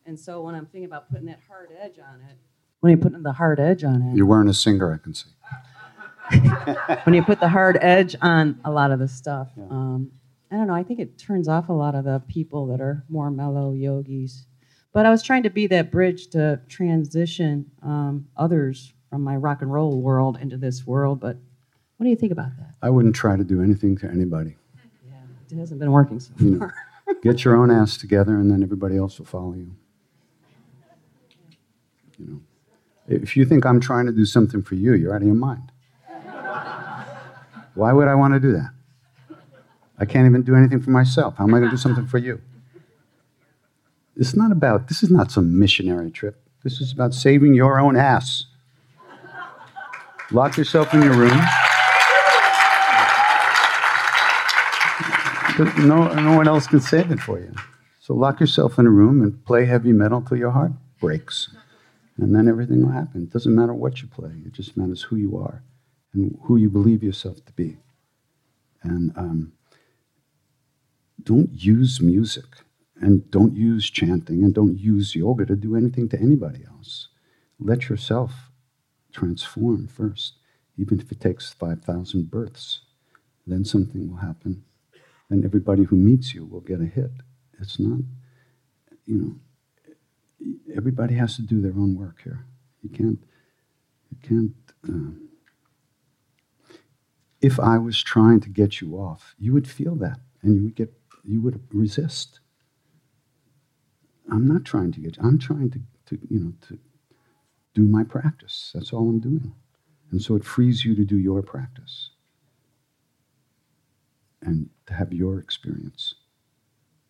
[0.05, 2.37] And so when I'm thinking about putting that hard edge on it,
[2.81, 5.31] when you're putting the hard edge on it, You're wearing a singer, I can see.
[7.05, 9.47] when you put the hard edge on a lot of the stuff.
[9.71, 10.11] Um,
[10.51, 10.75] I don't know.
[10.75, 14.49] I think it turns off a lot of the people that are more mellow yogis.
[14.97, 19.61] But I was trying to be that bridge to transition um, others from my rock
[19.61, 21.21] and roll world into this world.
[21.21, 21.37] But
[21.99, 22.71] what do you think about that?
[22.81, 24.57] I wouldn't try to do anything to anybody.
[25.07, 25.17] Yeah,
[25.53, 26.75] it hasn't been working so You know, far.
[27.23, 29.77] get your own ass together, and then everybody else will follow you.
[32.19, 32.41] You know,
[33.07, 35.73] if you think I'm trying to do something for you, you're out of your mind.
[37.75, 38.71] Why would I want to do that?
[39.99, 41.37] I can't even do anything for myself.
[41.37, 42.41] How am I going to do something for you?
[44.17, 44.89] It's not about.
[44.89, 46.43] This is not some missionary trip.
[46.65, 48.47] This is about saving your own ass.
[50.33, 51.41] Lock yourself in your room.
[55.87, 57.53] No, no one else can save it for you.
[58.01, 61.49] So lock yourself in a room and play heavy metal till your heart breaks.
[62.17, 63.25] And then everything will happen.
[63.25, 65.63] It doesn't matter what you play, it just matters who you are
[66.13, 67.77] and who you believe yourself to be.
[68.83, 69.53] And um,
[71.23, 72.45] don't use music
[73.01, 77.09] and don't use chanting and don't use yoga to do anything to anybody else.
[77.59, 78.51] Let yourself
[79.13, 80.35] transform first,
[80.79, 82.81] even if it takes 5,000 births.
[83.47, 84.65] Then something will happen
[85.31, 87.11] and everybody who meets you will get a hit.
[87.61, 88.01] It's not,
[89.07, 92.45] you know, everybody has to do their own work here.
[92.83, 93.19] You can't.
[94.11, 94.55] You can't.
[94.89, 95.19] Uh,
[97.41, 100.77] if I was trying to get you off, you would feel that, and you would
[100.77, 100.93] get.
[101.25, 102.41] You would resist.
[104.31, 105.17] I'm not trying to get.
[105.23, 106.79] I'm trying to, to, you know, to
[107.75, 108.73] do my practice.
[108.75, 109.55] That's all I'm doing,
[110.11, 112.11] and so it frees you to do your practice
[114.43, 116.15] and to have your experience,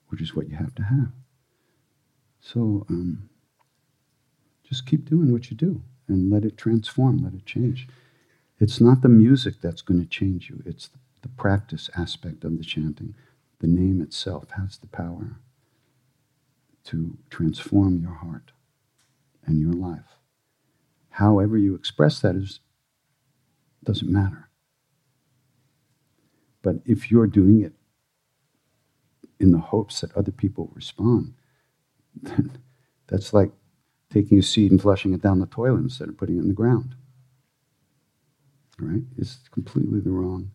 [0.09, 1.13] which is what you have to have.
[2.41, 3.29] So um,
[4.65, 7.89] just keep doing what you do and let it transform, let it change.
[8.59, 10.91] It's not the music that's going to change you, it's
[11.23, 13.15] the practice aspect of the chanting.
[13.59, 15.41] The name itself has the power
[16.87, 18.53] to transform your heart
[19.45, 20.19] and your life.
[21.11, 22.61] However you express that is
[23.85, 24.49] doesn't matter.
[26.63, 27.73] But if you're doing it
[29.39, 31.35] in the hopes that other people respond,
[32.23, 32.59] then
[33.07, 33.53] that's like
[34.13, 36.55] taking a seed and flushing it down the toilet instead of putting it in the
[36.55, 36.95] ground.
[38.79, 39.03] Right?
[39.17, 40.51] It's completely the wrong,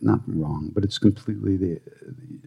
[0.00, 2.40] not wrong, but it's completely the, the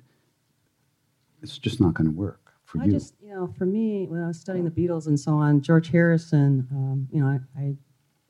[1.42, 2.92] it's just not going to work for I you.
[2.92, 5.90] just, you know, for me, when I was studying the Beatles and so on, George
[5.90, 7.76] Harrison, um, you know, I, I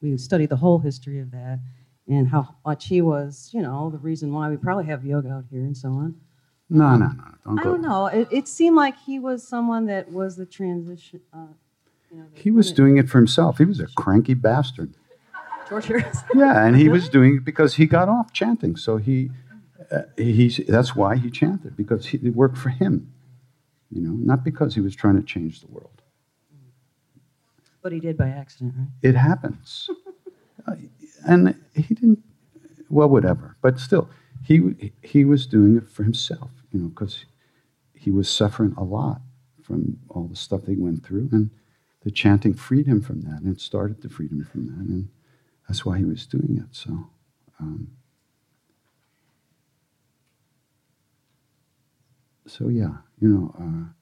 [0.02, 1.60] we studied the whole history of that
[2.08, 5.44] and how much he was, you know, the reason why we probably have yoga out
[5.52, 6.16] here and so on.
[6.70, 7.72] no, no, no, don't I go.
[7.72, 8.06] don't know.
[8.08, 11.20] It, it seemed like he was someone that was the transition.
[11.34, 11.48] Uh,
[12.10, 13.58] you know, that He was doing it for himself.
[13.58, 14.94] He was a cranky bastard.
[15.68, 16.28] George Harrison.
[16.34, 18.76] Yeah, and he was doing it because he got off chanting.
[18.78, 19.30] So he,
[19.92, 23.12] uh, he that's why he chanted because he, it worked for him.
[23.92, 26.02] You know, not because he was trying to change the world.
[27.82, 28.88] But he did by accident, right?
[29.02, 29.90] It happens,
[30.68, 30.76] Uh,
[31.26, 32.20] and he didn't.
[32.90, 33.56] Well, whatever.
[33.62, 34.10] But still,
[34.44, 36.52] he he was doing it for himself.
[36.72, 37.26] You know, because
[37.94, 39.22] he was suffering a lot
[39.64, 41.50] from all the stuff they went through, and
[42.04, 45.10] the chanting freed him from that, and it started to free him from that, and
[45.68, 46.76] that's why he was doing it.
[46.76, 47.10] So.
[47.60, 47.92] Um,
[52.48, 53.55] so yeah, you know.
[53.59, 53.93] Uh,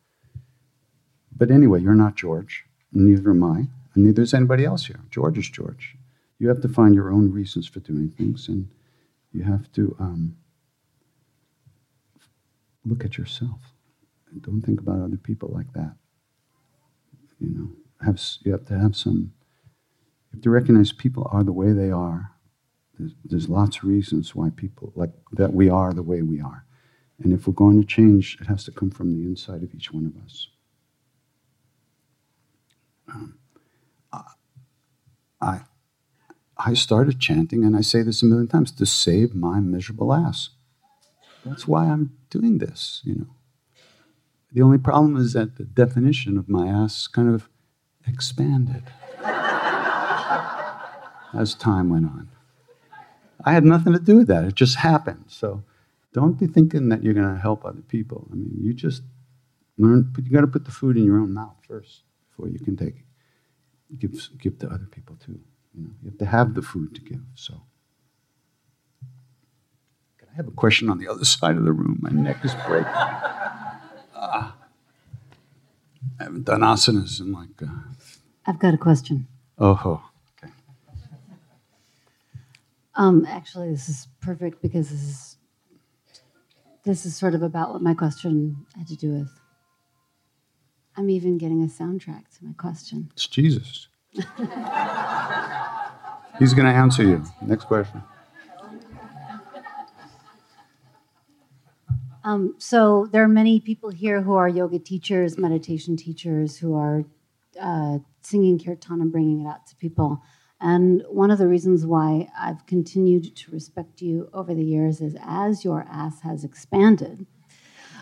[1.36, 3.58] but anyway, you're not George, neither am I,
[3.94, 5.00] and neither is anybody else here.
[5.10, 5.96] George is George.
[6.40, 8.70] You have to find your own reasons for doing things, and
[9.32, 10.38] you have to um,
[12.86, 13.60] look at yourself
[14.32, 15.96] and don't think about other people like that.
[17.40, 17.70] You know,
[18.06, 19.34] have you have to have some.
[20.32, 22.32] You have to recognize people are the way they are.
[22.98, 26.66] There's, there's lots of reasons why people like that we are the way we are.
[27.24, 29.92] And if we're going to change, it has to come from the inside of each
[29.92, 30.50] one of us.
[33.10, 33.38] Um,
[35.42, 35.62] I,
[36.58, 40.50] I started chanting, and I say this a million times, to save my miserable ass.
[41.46, 43.28] That's why I'm doing this, you know.
[44.52, 47.50] The only problem is that the definition of my ass kind of
[48.08, 48.84] expanded
[51.34, 52.30] as time went on.
[53.44, 54.46] I had nothing to do with that.
[54.46, 55.26] It just happened.
[55.28, 55.64] So
[56.18, 58.28] don't be thinking that you're going to help other people.
[58.32, 59.04] I mean, you just
[59.78, 62.58] learn, but you got to put the food in your own mouth first before you
[62.58, 64.00] can take it.
[64.00, 64.12] Give,
[64.42, 65.40] give to other people too.
[65.76, 67.22] You, know, you have to have the food to give.
[67.36, 67.54] So,
[70.18, 72.00] can I have a question on the other side of the room?
[72.02, 72.92] My neck is breaking.
[74.20, 74.56] Ah.
[76.20, 77.68] I haven't done asanas in like, uh,
[78.48, 79.28] I've got a question.
[79.60, 80.02] oh, ho.
[80.42, 80.52] Okay.
[82.96, 85.37] Um, actually, this is perfect because this is
[86.88, 89.30] this is sort of about what my question had to do with.
[90.96, 93.10] I'm even getting a soundtrack to my question.
[93.12, 93.90] It's Jesus.
[96.40, 97.24] He's going to answer you.
[97.42, 98.02] Next question.
[102.24, 107.04] Um, so there are many people here who are yoga teachers, meditation teachers, who are
[107.60, 110.22] uh, singing kirtan and bringing it out to people.
[110.60, 115.16] And one of the reasons why I've continued to respect you over the years is
[115.22, 117.28] as your ass has expanded,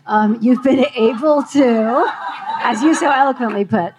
[0.05, 2.11] um, you've been able to,
[2.61, 3.93] as you so eloquently put,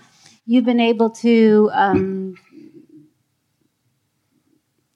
[0.47, 2.37] you've been able to, um,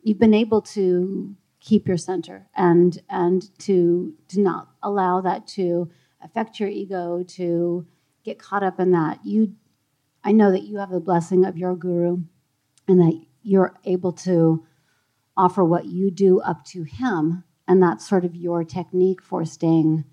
[0.03, 5.91] you've been able to keep your center and and to to not allow that to
[6.23, 7.87] affect your ego to
[8.25, 9.19] get caught up in that.
[9.25, 9.55] You
[10.25, 12.19] i know that you have the blessing of your guru
[12.89, 14.65] and that you're able to
[15.37, 20.05] offer what you do up to him and that's sort of your technique for staying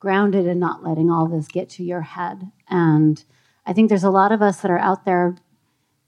[0.00, 3.24] grounded and not letting all this get to your head and
[3.66, 5.36] i think there's a lot of us that are out there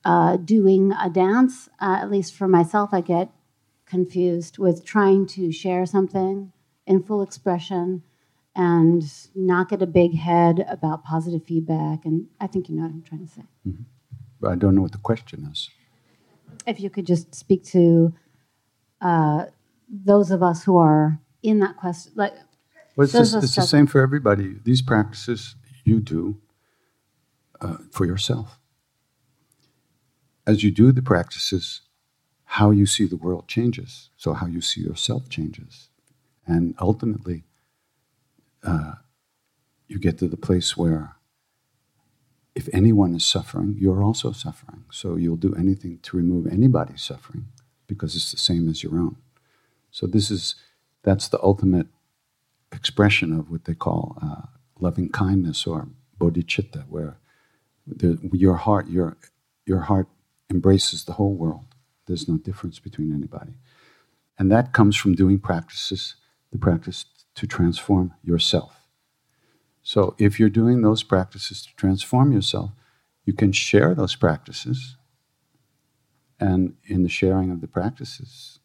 [0.02, 3.30] uh, doing a dance uh, at least for myself i get
[3.86, 6.52] confused with trying to share something
[6.86, 8.02] in full expression
[8.54, 9.02] and
[9.34, 12.04] not get a big head about positive feedback.
[12.04, 13.42] And I think you know what I'm trying to say.
[14.40, 15.68] But I don't know what the question is.
[16.66, 18.14] If you could just speak to
[19.00, 19.46] uh,
[19.88, 22.34] those of us who are in that question, like
[22.96, 24.56] Well, it's, just, it's the same for everybody.
[24.62, 26.40] These practices you do
[27.60, 28.58] uh, for yourself.
[30.46, 31.82] As you do the practices,
[32.44, 34.10] how you see the world changes.
[34.16, 35.88] So, how you see yourself changes.
[36.46, 37.44] And ultimately,
[38.64, 38.94] uh,
[39.86, 41.16] you get to the place where
[42.54, 44.84] if anyone is suffering, you're also suffering.
[44.90, 47.46] So, you'll do anything to remove anybody's suffering
[47.86, 49.16] because it's the same as your own.
[49.90, 50.56] So, this is
[51.02, 51.86] that's the ultimate
[52.72, 54.42] expression of what they call uh,
[54.78, 55.88] loving kindness or
[56.18, 57.18] bodhicitta, where
[57.86, 59.16] the, your heart, your
[59.66, 60.08] your heart
[60.50, 61.66] embraces the whole world.
[62.06, 63.54] There's no difference between anybody,
[64.38, 66.16] and that comes from doing practices,
[66.52, 68.79] the practice to transform yourself.
[69.82, 72.72] So, if you're doing those practices to transform yourself,
[73.24, 74.96] you can share those practices,
[76.38, 78.60] and in the sharing of the practices,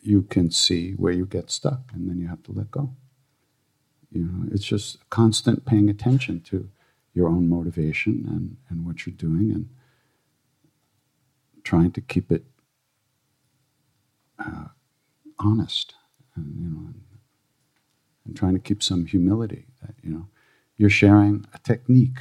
[0.00, 2.94] you can see where you get stuck, and then you have to let go.
[4.10, 6.70] You know, it's just constant paying attention to
[7.12, 9.68] your own motivation and, and what you're doing and
[11.64, 12.44] trying to keep it
[14.38, 14.66] uh,
[15.38, 15.94] honest
[16.34, 17.02] and, you know, and,
[18.24, 20.28] and trying to keep some humility that, you know,
[20.76, 22.18] you're sharing a technique.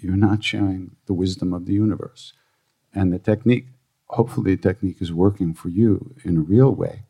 [0.00, 2.32] You're not sharing the wisdom of the universe.
[2.94, 3.66] And the technique,
[4.06, 7.04] hopefully, the technique is working for you in a real way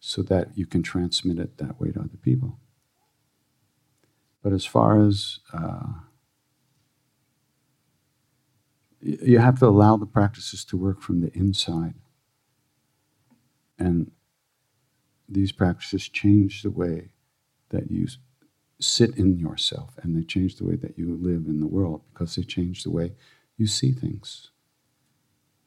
[0.00, 2.58] so that you can transmit it that way to other people.
[4.42, 5.92] But as far as uh,
[9.00, 11.94] you have to allow the practices to work from the inside.
[13.78, 14.12] And
[15.28, 17.10] these practices change the way
[17.70, 18.06] that you
[18.82, 22.36] sit in yourself and they change the way that you live in the world because
[22.36, 23.12] they change the way
[23.56, 24.50] you see things.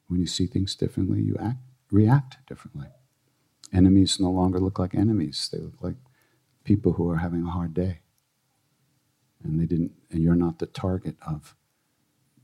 [0.08, 1.58] When you see things differently, you act,
[1.90, 2.88] react differently.
[3.72, 5.96] Enemies no longer look like enemies, they look like
[6.64, 8.00] people who are having a hard day
[9.44, 11.54] and they didn't and you're not the target of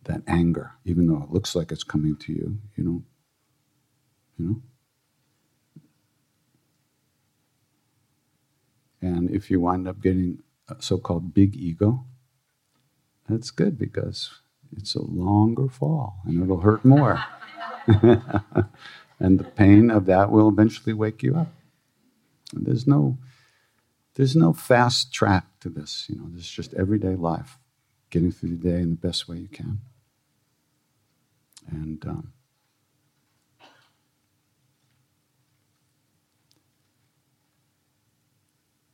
[0.05, 3.05] that anger even though it looks like it's coming to you you don't
[4.39, 4.63] you know
[9.03, 10.39] and if you wind up getting
[10.69, 12.05] a so-called big ego
[13.29, 14.31] that's good because
[14.77, 17.23] it's a longer fall and it'll hurt more
[19.21, 21.53] and the pain of that will eventually wake you up
[22.55, 23.19] and there's no
[24.15, 26.07] there's no fast track to this.
[26.09, 27.59] You know, this is just everyday life,
[28.11, 29.81] getting through the day in the best way you can.
[31.71, 32.33] And um,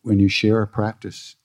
[0.02, 1.36] when you share a practice,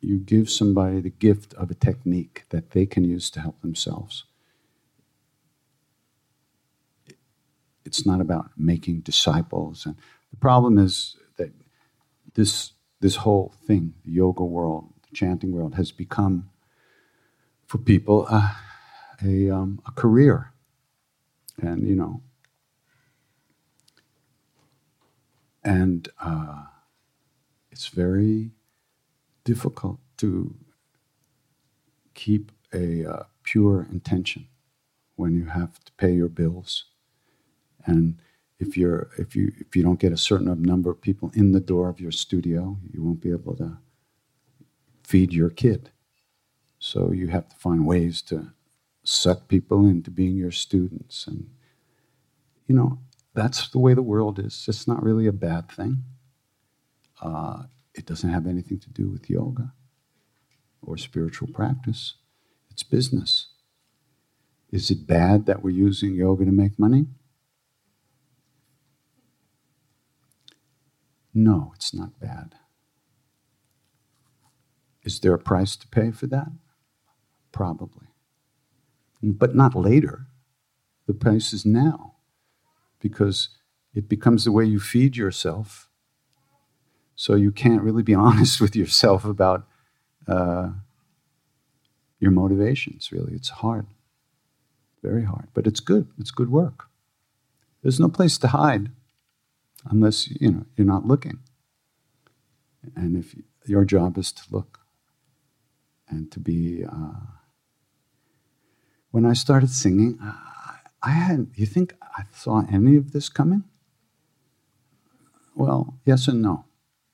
[0.00, 4.24] you give somebody the gift of a technique that they can use to help themselves.
[7.84, 9.84] It's not about making disciples.
[9.86, 9.96] And
[10.30, 11.52] the problem is that
[12.34, 16.50] this this whole thing, the yoga world, the chanting world, has become
[17.66, 18.26] for people
[19.22, 20.52] a, um, a career.
[21.62, 22.22] And, you know,
[25.62, 26.64] and uh,
[27.70, 28.50] it's very
[29.52, 30.54] difficult to
[32.14, 34.46] keep a uh, pure intention
[35.16, 36.84] when you have to pay your bills.
[37.84, 38.20] And
[38.60, 41.66] if you're if you if you don't get a certain number of people in the
[41.72, 42.60] door of your studio,
[42.92, 43.78] you won't be able to
[45.02, 45.90] feed your kid.
[46.78, 48.52] So you have to find ways to
[49.02, 51.50] suck people into being your students, and
[52.68, 52.98] you know
[53.34, 54.66] that's the way the world is.
[54.68, 56.04] It's not really a bad thing.
[57.20, 57.64] Uh,
[57.94, 59.72] it doesn't have anything to do with yoga
[60.82, 62.14] or spiritual practice.
[62.70, 63.48] It's business.
[64.70, 67.06] Is it bad that we're using yoga to make money?
[71.34, 72.54] No, it's not bad.
[75.02, 76.48] Is there a price to pay for that?
[77.52, 78.08] Probably.
[79.22, 80.26] But not later.
[81.06, 82.16] The price is now
[83.00, 83.50] because
[83.94, 85.89] it becomes the way you feed yourself.
[87.20, 89.66] So you can't really be honest with yourself about
[90.26, 90.70] uh,
[92.18, 93.34] your motivations, really.
[93.34, 93.86] It's hard,
[95.02, 96.08] very hard, but it's good.
[96.18, 96.86] It's good work.
[97.82, 98.88] There's no place to hide
[99.90, 101.40] unless you know you're not looking.
[102.96, 104.80] And if your job is to look
[106.08, 107.20] and to be, uh,
[109.10, 111.48] when I started singing, I, I had.
[111.54, 113.64] You think I saw any of this coming?
[115.54, 116.64] Well, yes and no,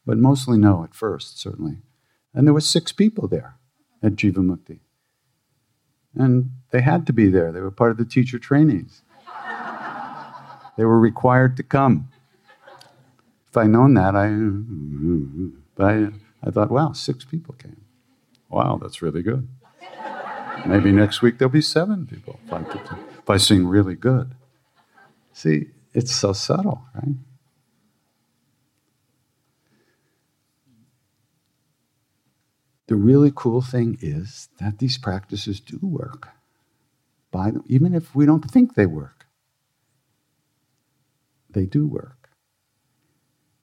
[0.07, 1.79] but mostly no at first, certainly.
[2.33, 3.57] And there were six people there
[4.03, 4.79] at Jivamukti.
[6.15, 7.53] And they had to be there.
[7.53, 9.03] They were part of the teacher trainees.
[10.77, 12.09] they were required to come.
[13.49, 14.27] If I'd known that, I,
[15.83, 16.09] I,
[16.47, 17.83] I thought, wow, six people came.
[18.49, 19.49] Wow, that's really good.
[20.67, 22.61] Maybe next week there'll be seven people if I,
[23.19, 24.35] if I sing really good.
[25.33, 27.15] See, it's so subtle, right?
[32.87, 36.29] The really cool thing is that these practices do work,
[37.31, 39.27] by them, even if we don't think they work.
[41.51, 42.31] They do work.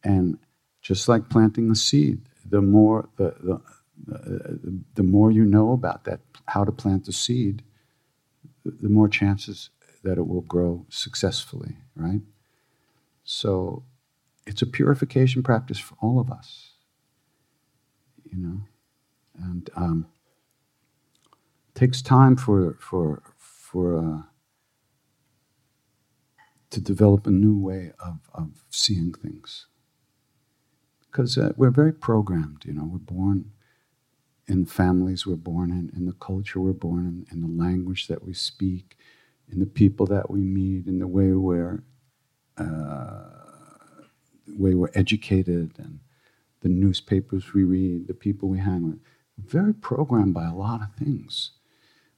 [0.03, 0.37] And
[0.81, 3.61] just like planting a seed, the more the,
[4.05, 7.63] the, the, more you know about that, how to plant the seed,
[8.65, 9.69] the more chances
[10.03, 12.21] that it will grow successfully, right?
[13.23, 13.83] So
[14.45, 16.71] it's a purification practice for all of us,
[18.29, 18.61] you know,
[19.37, 20.07] and um,
[21.75, 24.21] takes time for for for uh,
[26.71, 29.67] to develop a new way of of seeing things
[31.11, 33.45] because uh, we're very programmed, you know, we're born
[34.47, 38.23] in families we're born in, in the culture we're born in, in the language that
[38.25, 38.97] we speak,
[39.51, 41.83] in the people that we meet, in the way we're
[42.57, 43.29] uh,
[44.47, 45.99] the way we're educated, and
[46.61, 48.99] the newspapers we read, the people we hang with.
[49.37, 51.51] Very programmed by a lot of things,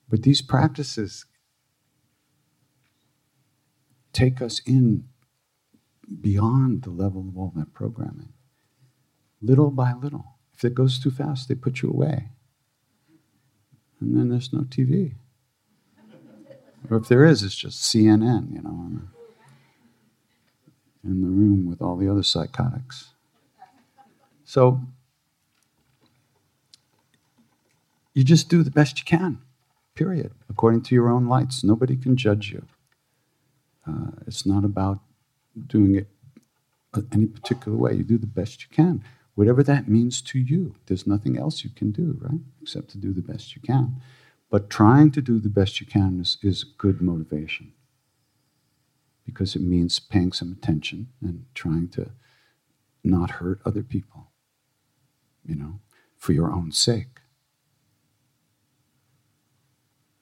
[0.10, 1.26] but these practices
[4.14, 5.06] take us in
[6.22, 8.34] beyond the level of all that programming,
[9.42, 10.36] little by little.
[10.54, 12.30] If it goes too fast, they put you away.
[14.00, 15.16] And then there's no TV.
[16.90, 19.02] Or if there is, it's just CNN, you know,
[21.04, 23.14] in the room with all the other psychotics.
[24.44, 24.82] So
[28.16, 29.38] you just do the best you can,
[29.94, 31.64] period, according to your own lights.
[31.64, 32.66] Nobody can judge you.
[33.88, 35.00] Uh, it's not about
[35.68, 36.08] doing it
[37.12, 37.94] any particular way.
[37.94, 39.04] You do the best you can
[39.36, 40.76] whatever that means to you.
[40.88, 42.40] There's nothing else you can do, right?
[42.62, 44.02] Except to do the best you can.
[44.50, 47.74] But trying to do the best you can is, is good motivation
[49.26, 52.12] because it means paying some attention and trying to
[53.04, 54.28] not hurt other people,
[55.46, 55.80] you know,
[56.18, 57.15] for your own sake.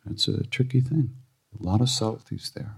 [0.10, 1.12] It's a tricky thing.
[1.60, 2.76] A lot of subtleties there,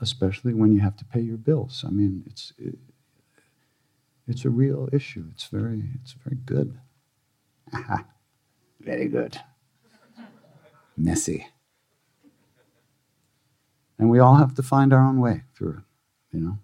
[0.00, 1.84] especially when you have to pay your bills.
[1.86, 2.52] I mean, it's.
[2.58, 2.78] It,
[4.26, 5.26] it's a real issue.
[5.32, 6.78] It's very, it's very good.
[8.80, 9.38] very good.
[10.96, 11.46] Messy.
[13.98, 16.58] And we all have to find our own way through it, you know.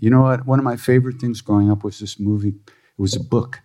[0.00, 0.46] You know what?
[0.46, 2.54] One of my favorite things growing up was this movie.
[2.66, 3.60] It was a book.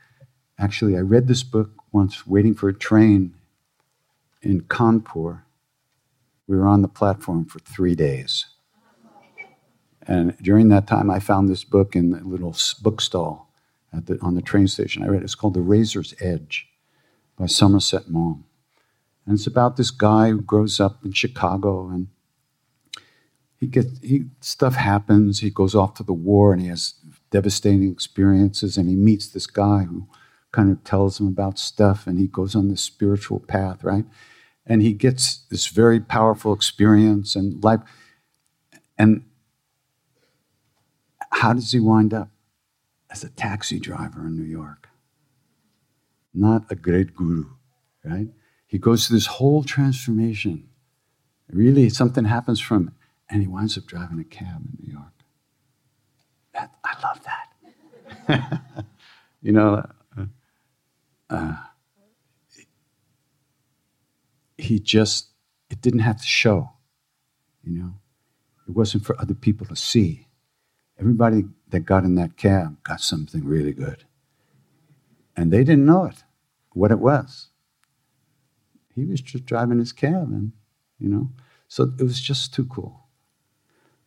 [0.60, 3.34] Actually, I read this book once waiting for a train
[4.48, 5.42] in Kanpur.
[6.48, 8.46] We were on the platform for three days.
[10.08, 13.52] And during that time, I found this book in a little bookstall
[13.94, 15.04] at the, on the train station.
[15.04, 15.26] I read it.
[15.26, 16.70] It's called The Razor's Edge
[17.38, 18.46] by Somerset Maugham.
[19.26, 22.08] And it's about this guy who grows up in Chicago and
[23.60, 25.42] he gets he, stuff happens.
[25.42, 26.94] He goes off to the war and he has
[27.32, 30.08] devastating experiences and he meets this guy who
[30.54, 34.06] kind of tells him about stuff and he goes on this spiritual path, right?
[34.68, 37.80] And he gets this very powerful experience and life.
[38.98, 39.24] And
[41.32, 42.30] how does he wind up?
[43.10, 44.90] As a taxi driver in New York.
[46.34, 47.46] Not a great guru,
[48.04, 48.28] right?
[48.68, 50.68] He goes through this whole transformation.
[51.50, 52.92] Really, something happens from,
[53.30, 55.14] and he winds up driving a cab in New York.
[56.54, 58.62] That, I love that.
[59.42, 59.88] you know,
[60.18, 60.26] uh,
[61.30, 61.56] uh,
[64.58, 65.30] he just,
[65.70, 66.72] it didn't have to show,
[67.64, 67.94] you know.
[68.68, 70.28] It wasn't for other people to see.
[71.00, 74.04] Everybody that got in that cab got something really good.
[75.38, 76.24] And they didn't know it,
[76.74, 77.48] what it was.
[78.94, 80.52] He was just driving his cab, and,
[81.00, 81.30] you know,
[81.68, 83.06] so it was just too cool.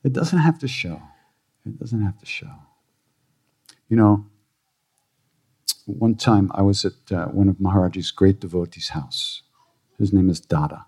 [0.03, 1.01] It doesn't have to show.
[1.65, 2.51] It doesn't have to show.
[3.89, 4.27] You know,
[5.87, 9.43] one time I was at uh, one of Maharaji's great devotees' house.
[10.01, 10.87] His name is Dada.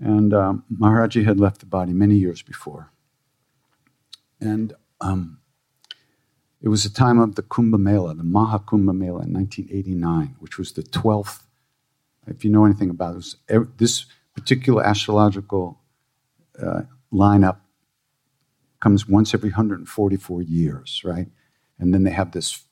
[0.00, 2.92] And um, Maharaji had left the body many years before.
[4.40, 5.40] And um,
[6.60, 10.58] it was the time of the Kumbh Mela, the Maha Kumbh Mela in 1989, which
[10.58, 11.42] was the 12th.
[12.28, 15.80] If you know anything about it, it this particular astrological
[16.60, 16.82] uh,
[17.12, 17.56] lineup
[18.78, 21.26] comes once every 144 years, right?
[21.80, 22.62] And then they have this,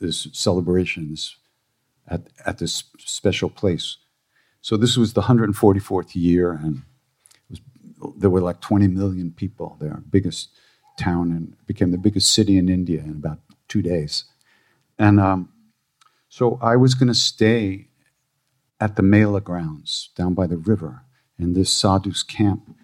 [0.00, 1.36] this celebration this,
[2.10, 3.96] at, at this special place
[4.62, 6.82] So this was the 144th year, and
[7.48, 7.60] was,
[8.16, 10.50] there were like 20 million people there, biggest
[10.98, 14.24] town, and became the biggest city in India in about two days.
[14.98, 15.50] And um,
[16.28, 17.88] so I was going to stay
[18.80, 21.04] at the Mela grounds down by the river
[21.38, 22.76] in this sadhu's camp.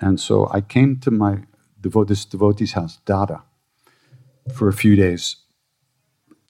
[0.00, 1.44] And so I came to my
[1.80, 3.42] devo- this devotee's house, Dada,
[4.54, 5.36] for a few days.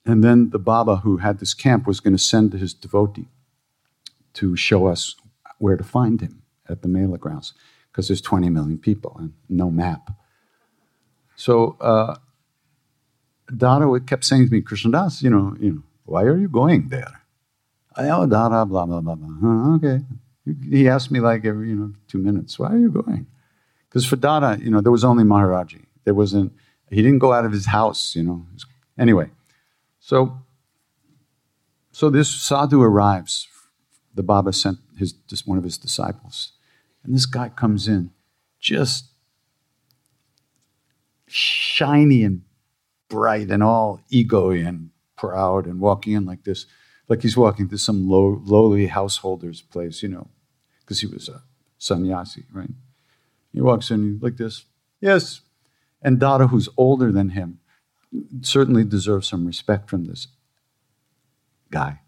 [0.04, 3.28] And then the Baba who had this camp was going to send his devotee
[4.34, 5.14] to show us
[5.58, 7.54] where to find him at the Mela grounds
[7.90, 10.10] because there's 20 million people and no map.
[11.36, 12.16] So uh,
[13.54, 17.20] Dada kept saying to me, Krishnadas, you know, you know, why are you going there?
[17.94, 19.36] I, oh, Dada, blah, blah, blah, blah.
[19.40, 20.04] Huh, okay.
[20.68, 23.26] He asked me like every, you know, two minutes, why are you going?
[23.88, 25.84] Because for Dada, you know, there was only Maharaji.
[26.04, 26.52] There wasn't,
[26.90, 28.46] he didn't go out of his house, you know.
[28.98, 29.30] Anyway,
[30.02, 30.42] so,
[31.92, 33.46] so this sadhu arrives.
[34.12, 36.52] The Baba sent his, just one of his disciples.
[37.04, 38.10] And this guy comes in
[38.58, 39.06] just
[41.28, 42.42] shiny and
[43.08, 46.66] bright and all ego and proud and walking in like this,
[47.08, 50.28] like he's walking to some low, lowly householder's place, you know,
[50.80, 51.42] because he was a
[51.78, 52.70] sannyasi, right?
[53.52, 54.64] He walks in like this,
[55.00, 55.42] yes.
[56.02, 57.60] And Dada, who's older than him,
[58.42, 60.28] certainly deserves some respect from this
[61.70, 62.00] guy.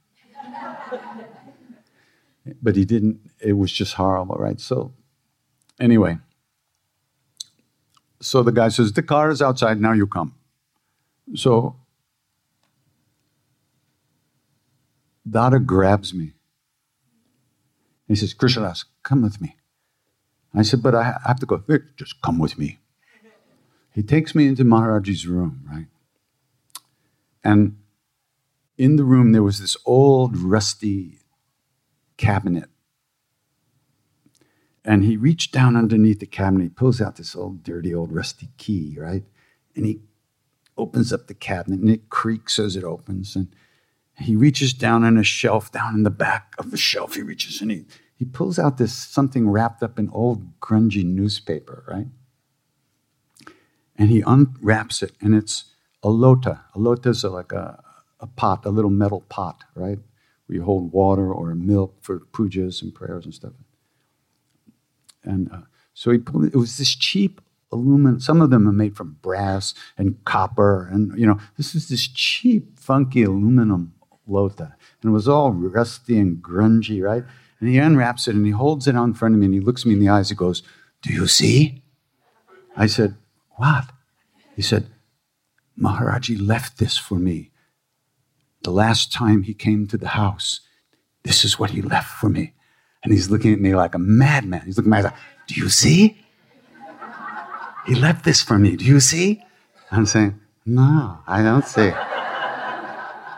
[2.63, 4.61] but he didn't, it was just horrible, right?
[4.61, 4.93] So,
[5.81, 6.19] anyway,
[8.21, 10.35] so the guy says, The car is outside, now you come.
[11.35, 11.77] So
[15.29, 16.33] Dada grabs me.
[18.07, 19.57] He says, Krishnadas, come with me.
[20.55, 21.63] I said, but I have to go.
[21.97, 22.79] Just come with me.
[23.93, 25.87] He takes me into Maharaji's room, right?
[27.45, 27.77] And
[28.77, 31.19] in the room, there was this old, rusty
[32.17, 32.71] cabinet.
[34.85, 36.65] And he reached down underneath the cabinet.
[36.65, 39.25] He pulls out this old, dirty, old, rusty key, right?
[39.77, 40.01] And he
[40.77, 43.37] opens up the cabinet and it creaks as it opens.
[43.37, 43.55] And
[44.19, 47.61] he reaches down on a shelf, down in the back of the shelf, he reaches
[47.61, 52.07] and he, he pulls out this something wrapped up in old grungy newspaper, right?
[53.97, 55.67] And he unwraps it, and it's
[56.05, 56.61] a lota.
[56.75, 57.83] A lota is like a,
[58.21, 59.99] a pot, a little metal pot, right?
[60.47, 63.55] Where you hold water or milk for pujas and prayers and stuff.
[65.25, 65.63] And uh,
[65.95, 66.55] so he pulled it.
[66.55, 67.41] Was this cheap
[67.73, 68.21] aluminum.
[68.21, 72.07] Some of them are made from brass and copper, and you know, this was this
[72.07, 73.95] cheap, funky aluminum
[74.27, 77.25] lota, and it was all rusty and grungy, right?
[77.61, 79.61] And he unwraps it and he holds it out in front of me and he
[79.61, 80.29] looks me in the eyes.
[80.29, 80.63] He goes,
[81.03, 81.83] "Do you see?"
[82.77, 83.17] I said,
[83.57, 83.91] "What?"
[84.55, 84.87] He said,
[85.79, 87.51] "Maharaji left this for me.
[88.63, 90.61] The last time he came to the house,
[91.23, 92.55] this is what he left for me."
[93.03, 94.63] And he's looking at me like a madman.
[94.65, 95.17] He's looking at me like,
[95.47, 96.25] "Do you see?"
[97.87, 98.77] He left this for me.
[98.77, 99.43] Do you see?
[99.91, 101.93] I'm saying, No, I don't see.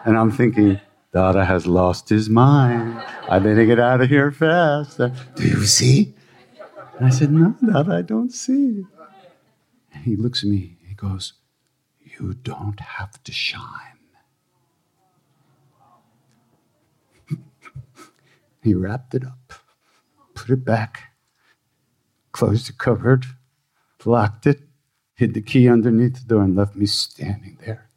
[0.04, 0.80] And I'm thinking,
[1.12, 3.02] Dada has lost his mind.
[3.28, 4.98] I better get out of here fast.
[4.98, 6.14] Do you see?
[6.96, 8.84] And I said, No, Dada, I don't see.
[9.92, 10.76] And he looks at me.
[10.86, 11.32] He goes,
[12.18, 13.98] You don't have to shine.
[18.62, 19.52] he wrapped it up,
[20.34, 21.14] put it back,
[22.32, 23.26] closed the cupboard,
[24.04, 24.60] locked it,
[25.14, 27.90] hid the key underneath the door, and left me standing there.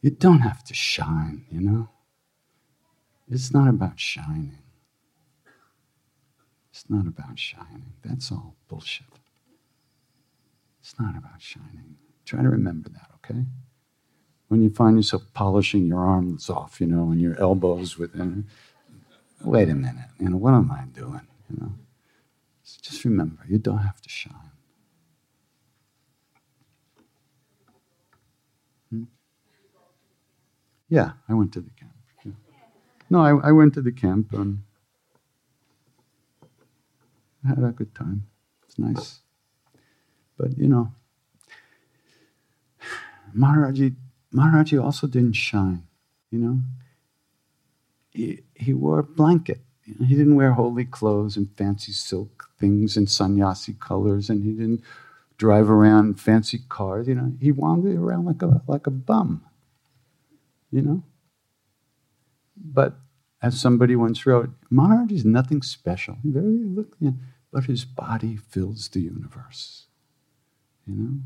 [0.00, 1.88] You don't have to shine, you know?
[3.30, 4.58] It's not about shining.
[6.70, 7.92] It's not about shining.
[8.04, 9.06] That's all bullshit.
[10.80, 11.96] It's not about shining.
[12.28, 13.46] Try to remember that, okay?
[14.48, 18.44] When you find yourself polishing your arms off, you know, and your elbows within,
[19.42, 21.26] wait a minute, you know, what am I doing?
[21.48, 21.72] You know?
[22.62, 24.50] so Just remember, you don't have to shine.
[28.90, 29.04] Hmm?
[30.90, 31.92] Yeah, I went to the camp.
[32.26, 32.32] Yeah.
[33.08, 34.64] No, I, I went to the camp and
[37.42, 38.26] I had a good time.
[38.66, 39.20] It's nice.
[40.36, 40.92] But, you know,
[43.38, 43.94] Maharaji,
[44.34, 45.84] Maharaji also didn't shine,
[46.30, 46.60] you know.
[48.10, 49.60] He, he wore a blanket.
[49.82, 54.82] He didn't wear holy clothes and fancy silk things and sannyasi colors, and he didn't
[55.38, 57.06] drive around fancy cars.
[57.06, 59.42] You know, he wandered around like a like a bum
[60.70, 61.02] you know?
[62.56, 62.96] But
[63.42, 66.16] as somebody once wrote, Maharaj is nothing special.
[66.24, 66.96] Very look,
[67.52, 69.86] but his body fills the universe.
[70.86, 71.18] You know?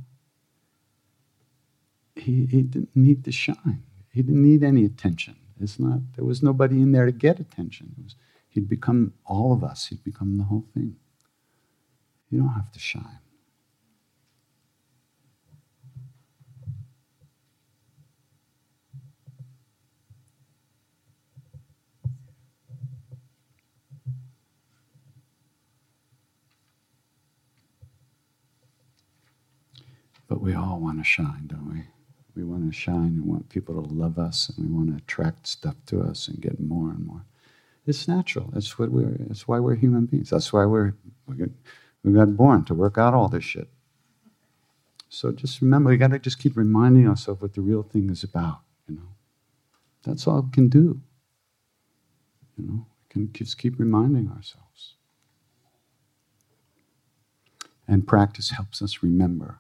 [2.16, 3.82] He, he didn't need to shine.
[4.12, 5.36] He didn't need any attention.
[5.60, 7.94] It's not, there was nobody in there to get attention.
[8.02, 8.16] Was,
[8.48, 10.96] He'd become all of us, he'd become the whole thing.
[12.30, 13.18] You don't have to shine.
[30.28, 32.01] But we all want to shine, don't we?
[32.34, 35.46] We want to shine and want people to love us, and we want to attract
[35.46, 37.24] stuff to us and get more and more.
[37.86, 38.50] It's natural.
[38.52, 39.16] That's what we're.
[39.18, 40.30] That's why we're human beings.
[40.30, 40.94] That's why we're
[41.26, 43.68] we got, born to work out all this shit.
[45.08, 48.24] So just remember, we got to just keep reminding ourselves what the real thing is
[48.24, 48.60] about.
[48.88, 49.08] You know,
[50.04, 51.00] that's all we can do.
[52.56, 54.94] You know, we can just keep reminding ourselves.
[57.86, 59.58] And practice helps us remember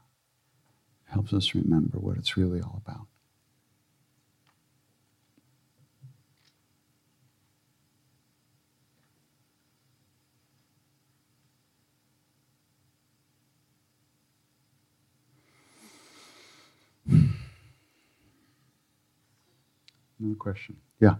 [1.12, 3.06] helps us remember what it's really all about.
[20.20, 20.76] Another question.
[21.00, 21.16] Yeah.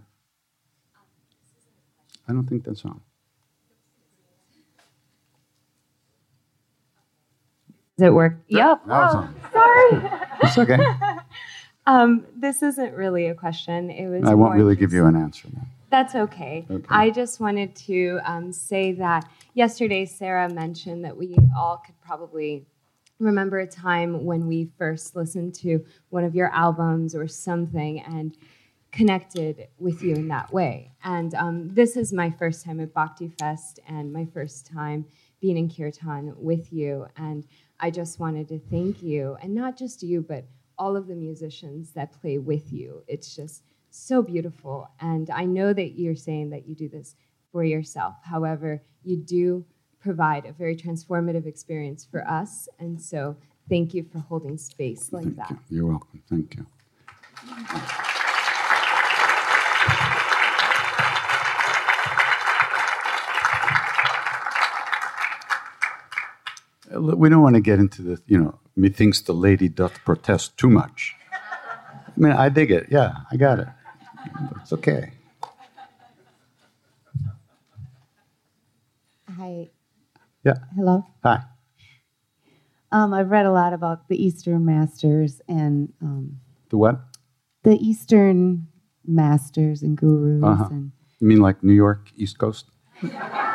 [2.29, 3.01] I don't think that's on.
[7.99, 8.37] Does it work?
[8.49, 8.87] Yep.
[8.87, 9.31] Now
[9.95, 10.67] it's on.
[10.67, 10.73] sorry.
[10.73, 11.19] It's okay.
[11.87, 13.91] um, this isn't really a question.
[13.91, 14.29] It was.
[14.29, 15.49] I won't really give you an answer.
[15.55, 15.63] Now.
[15.91, 16.67] That's okay.
[16.71, 16.87] Okay.
[16.89, 22.65] I just wanted to um, say that yesterday Sarah mentioned that we all could probably
[23.19, 28.37] remember a time when we first listened to one of your albums or something and
[28.91, 30.93] connected with you in that way.
[31.05, 35.07] And um, this is my first time at Bhakti Fest and my first time
[35.41, 37.07] being in Kirtan with you.
[37.17, 37.45] And
[37.83, 40.47] I just wanted to thank you, and not just you, but
[40.79, 43.03] all of the musicians that play with you.
[43.09, 44.89] It's just so beautiful.
[45.01, 47.17] And I know that you're saying that you do this
[47.51, 48.15] for yourself.
[48.23, 49.67] However, you do
[50.01, 52.69] provide a very transformative experience for us.
[52.79, 53.37] And so
[53.69, 55.55] thank you for holding space like that.
[55.69, 56.23] You're welcome.
[56.31, 56.67] Thank you.
[67.03, 70.71] We don't want to get into the, you know, methinks the lady doth protest too
[70.71, 71.15] much.
[71.33, 72.87] I mean, I dig it.
[72.91, 73.69] Yeah, I got it.
[74.61, 75.13] It's okay.
[79.37, 79.71] Hi.
[80.45, 80.55] Yeah.
[80.77, 81.05] Hello.
[81.25, 81.43] Hi.
[82.91, 87.01] Um, I've read a lot about the Eastern Masters and um, The what?
[87.63, 88.69] the Eastern
[89.07, 90.45] Masters and gurus.
[90.45, 90.69] Uh-huh.
[90.71, 92.67] And You mean like New York, East Coast?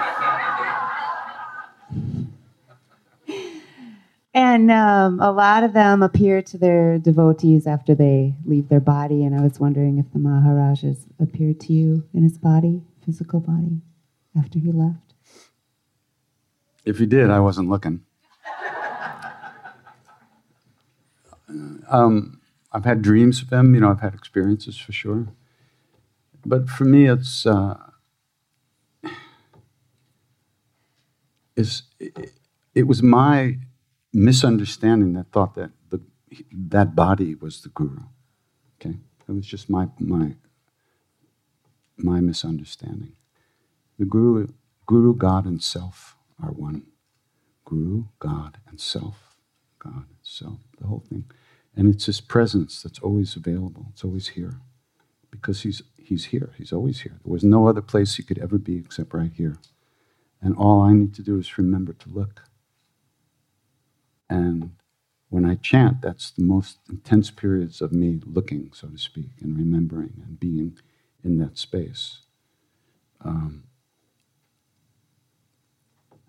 [4.38, 9.26] and um, a lot of them appear to their devotees after they leave their body.
[9.26, 13.82] And I was wondering if the Maharajas appeared to you in his body, physical body,
[14.38, 15.16] after he left.
[16.86, 18.02] If he did, I wasn't looking.
[21.90, 22.40] Um,
[22.72, 25.30] I've had dreams of him, you know, I've had experiences for sure.
[26.46, 27.76] But for me, it's, uh,
[31.56, 31.82] it,
[32.76, 33.58] it was my
[34.18, 36.02] misunderstanding that thought that the,
[36.52, 38.02] that body was the guru.
[38.82, 38.98] Okay,
[39.30, 40.36] it was just my my
[41.98, 43.14] my misunderstanding.
[44.00, 44.48] The guru,
[44.88, 46.84] guru, God, and self are one.
[47.66, 49.38] Guru, God, and self,
[49.80, 51.26] God, and self, the whole thing.
[51.76, 53.88] And it's His presence that's always available.
[53.92, 54.62] It's always here,
[55.32, 56.54] because He's He's here.
[56.58, 57.20] He's always here.
[57.24, 59.58] There was no other place He could ever be except right here.
[60.42, 62.44] And all I need to do is remember to look.
[64.30, 64.72] And
[65.30, 69.58] when I chant, that's the most intense periods of me looking, so to speak, and
[69.58, 70.78] remembering and being
[71.24, 72.20] in that space.
[73.24, 73.64] Um,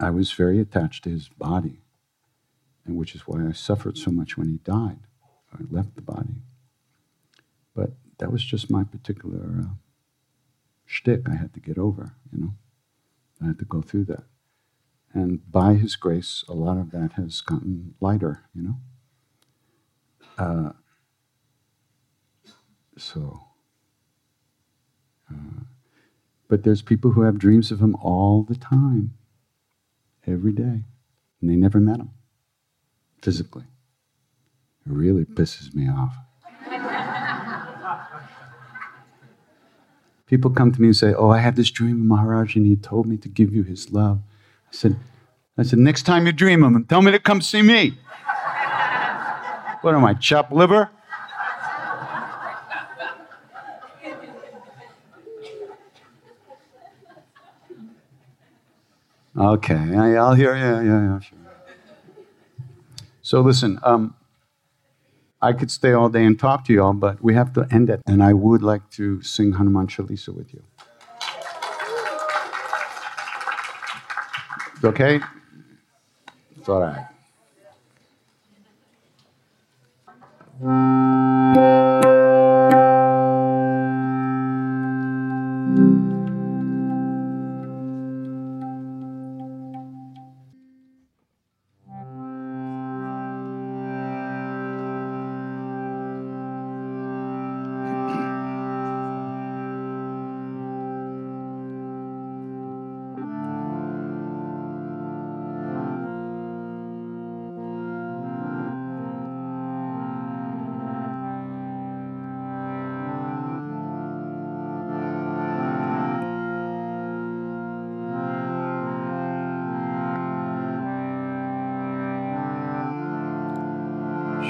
[0.00, 1.80] I was very attached to his body,
[2.86, 5.00] and which is why I suffered so much when he died.
[5.52, 6.42] I left the body.
[7.74, 9.74] But that was just my particular uh,
[10.86, 12.54] shtick I had to get over, you know.
[13.42, 14.24] I had to go through that.
[15.14, 18.76] And by his grace, a lot of that has gotten lighter, you know.
[20.36, 20.72] Uh,
[22.96, 23.40] so,
[25.30, 25.64] uh,
[26.48, 29.14] but there's people who have dreams of him all the time,
[30.26, 30.84] every day,
[31.40, 32.10] and they never met him
[33.22, 33.64] physically.
[34.86, 36.16] It really pisses me off.
[40.26, 42.76] People come to me and say, "Oh, I had this dream of Maharaj, and he
[42.76, 44.20] told me to give you his love."
[44.70, 44.96] I said,
[45.56, 47.98] I said, next time you dream of him, tell me to come see me.
[49.80, 50.90] what am I, chop liver?
[59.36, 60.56] Okay, I, will hear.
[60.56, 61.38] Yeah, yeah, yeah, sure.
[63.22, 64.16] So listen, um,
[65.40, 68.00] I could stay all day and talk to y'all, but we have to end it.
[68.06, 70.62] And I would like to sing Hanuman Chalisa with you.
[74.78, 75.20] It's okay?
[76.56, 77.04] It's all right.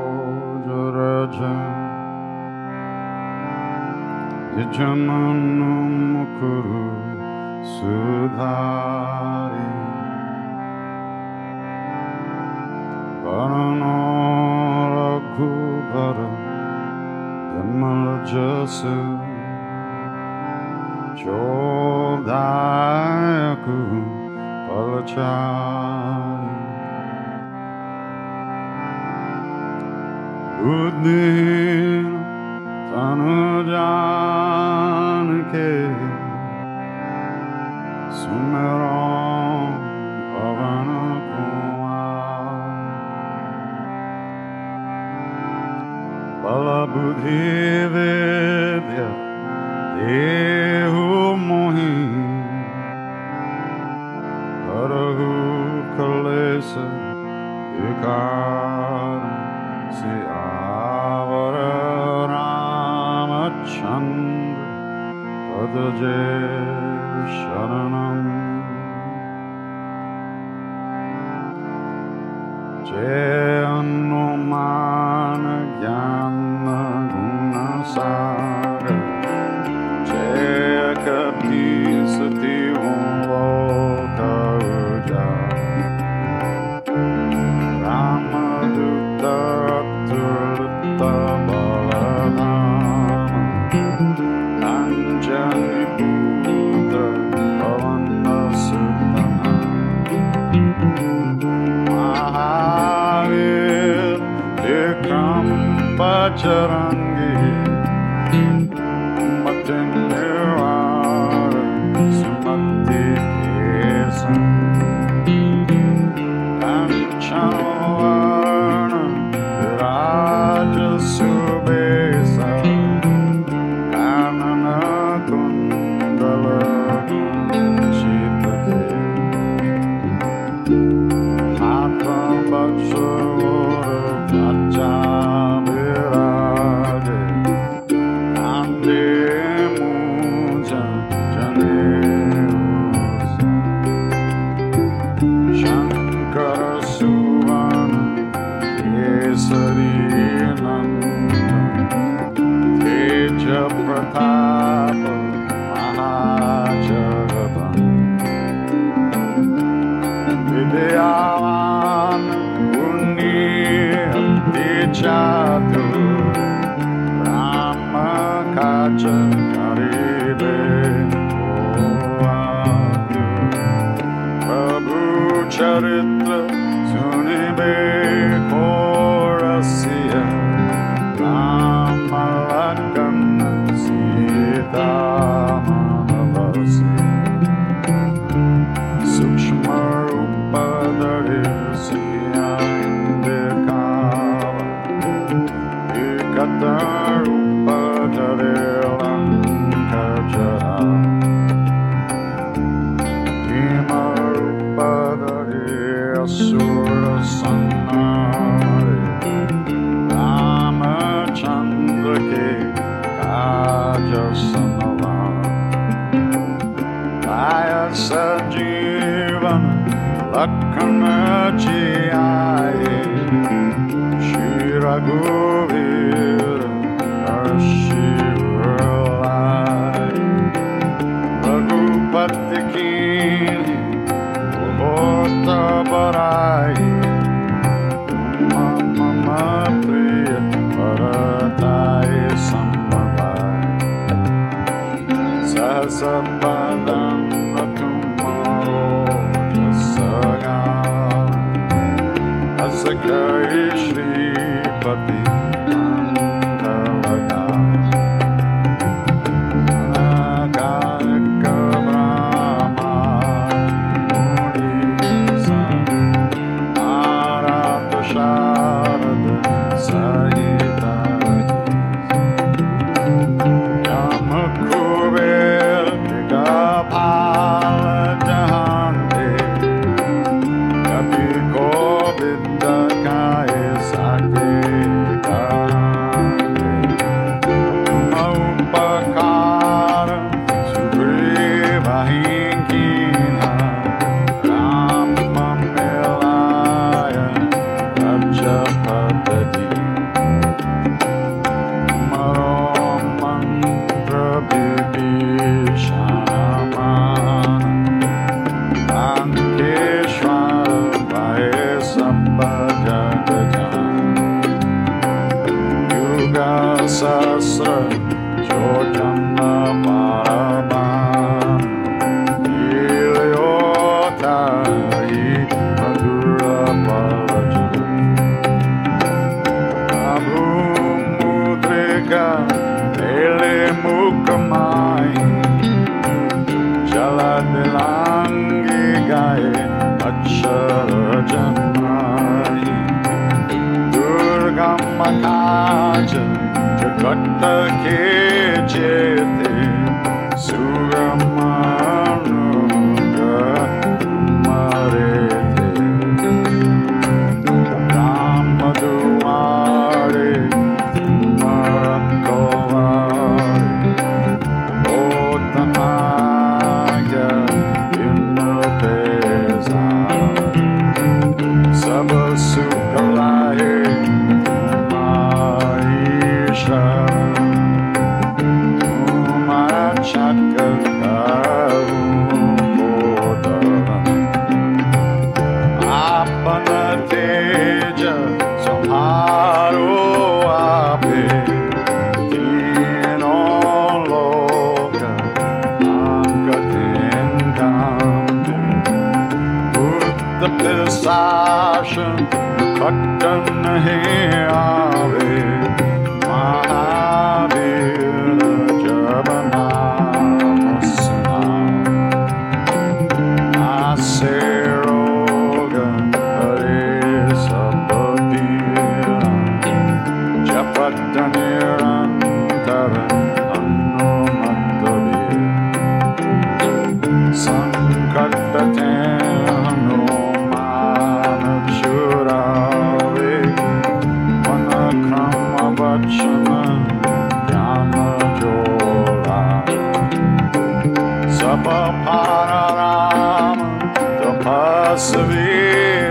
[4.56, 6.88] Nijamanam Mukuru
[7.74, 9.68] Sudhari
[13.20, 13.98] Varano
[14.96, 16.30] Raghubara
[17.52, 18.98] Jamal Jasu
[21.20, 22.40] Chodayaku
[24.70, 25.59] Palachara
[30.90, 31.49] good name.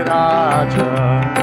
[0.09, 1.38] ta.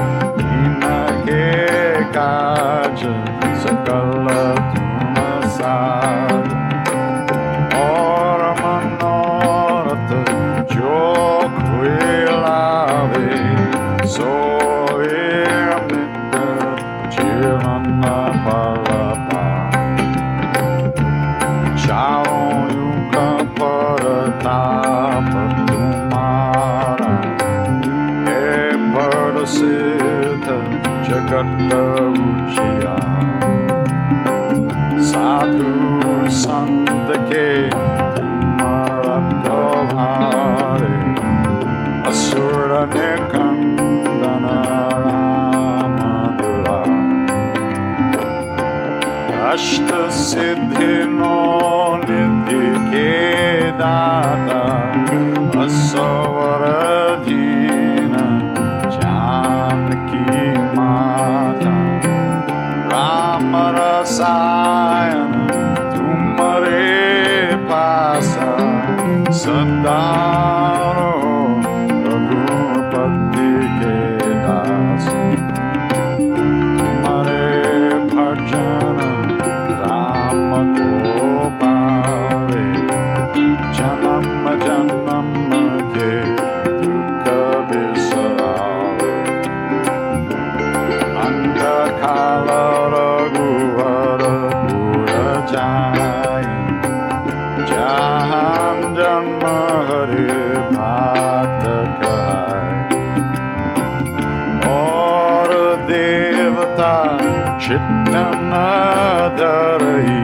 [107.67, 110.23] شئنا نادري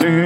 [0.00, 0.21] You.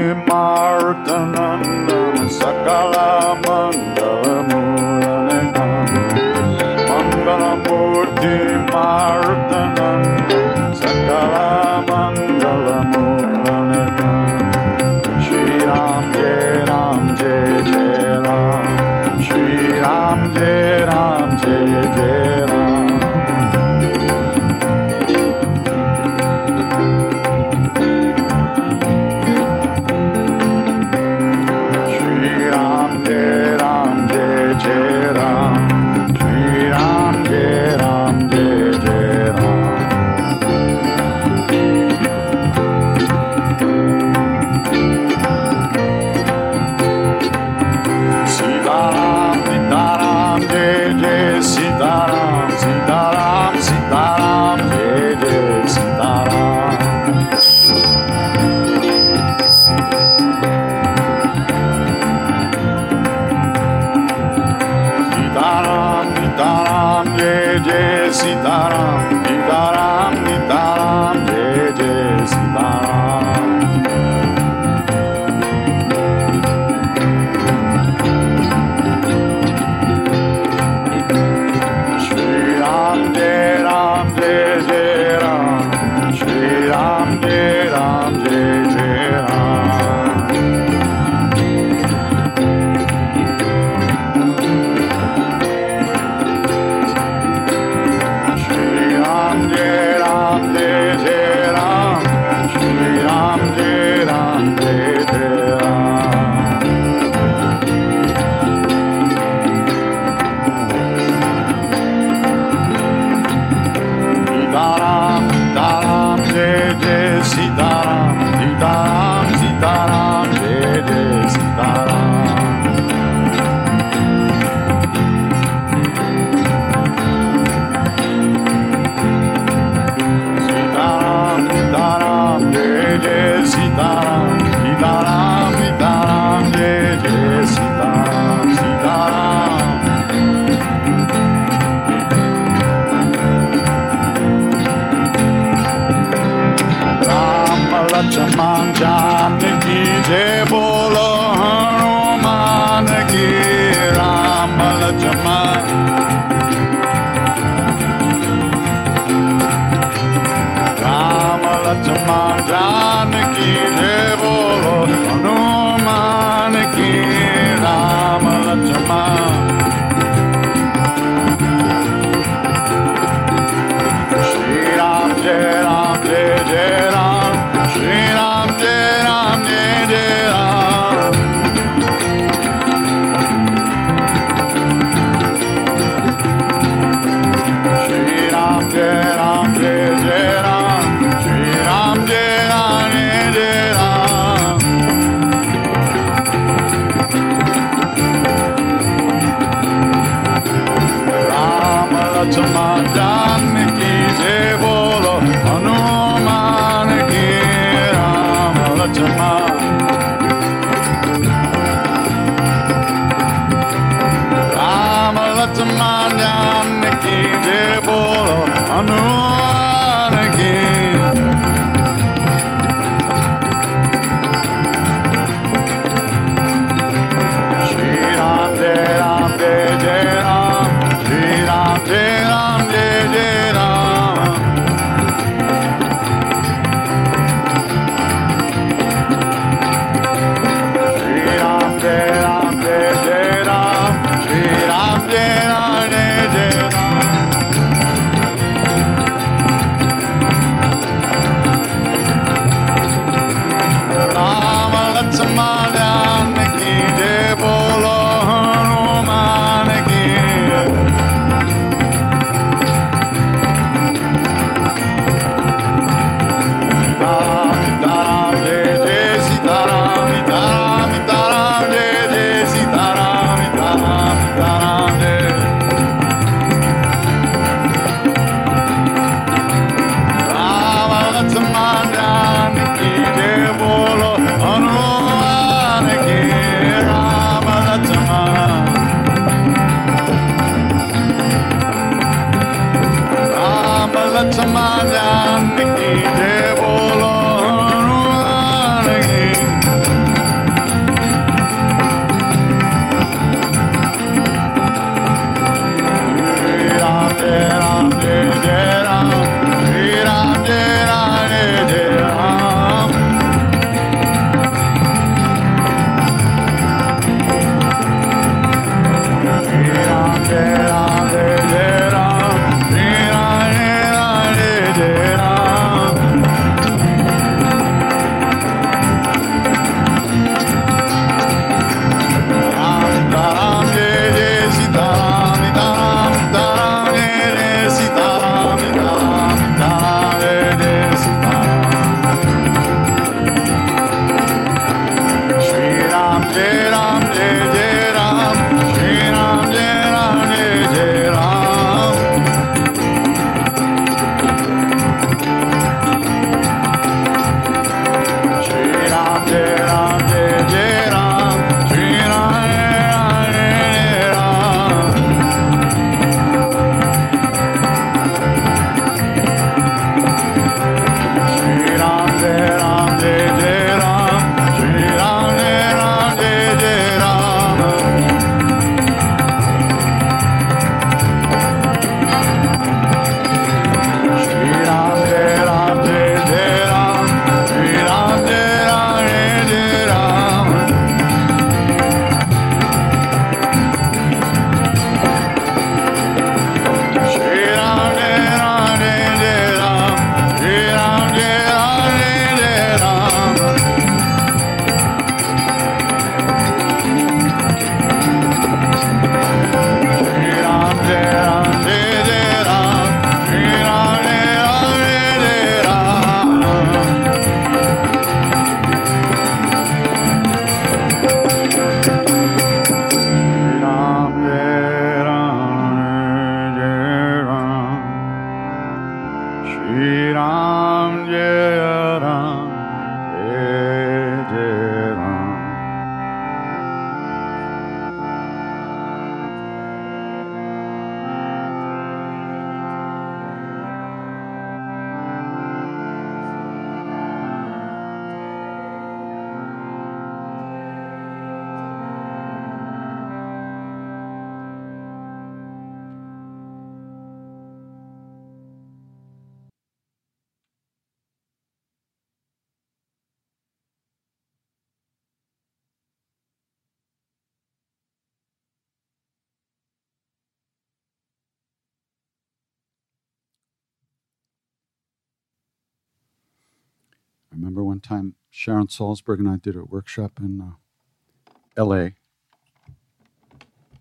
[478.76, 481.94] Salzburg, and I did a workshop in uh, L.A.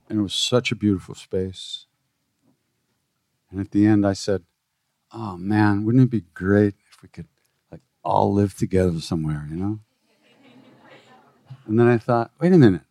[0.10, 1.88] And it was such a beautiful space.
[3.52, 4.44] And at the end, I said,
[5.12, 7.28] "Oh man, wouldn't it be great if we could
[7.72, 9.80] like all live together somewhere?" You know.
[11.66, 12.86] and then I thought, "Wait a minute,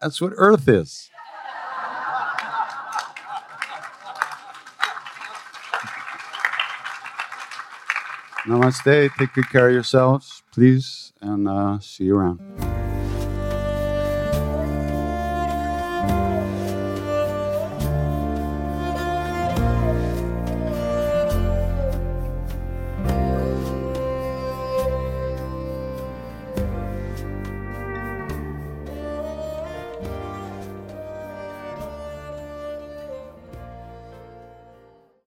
[0.00, 1.10] that's what Earth is."
[8.50, 9.14] Namaste.
[9.16, 12.40] Take good care of yourselves, please, and uh, see you around.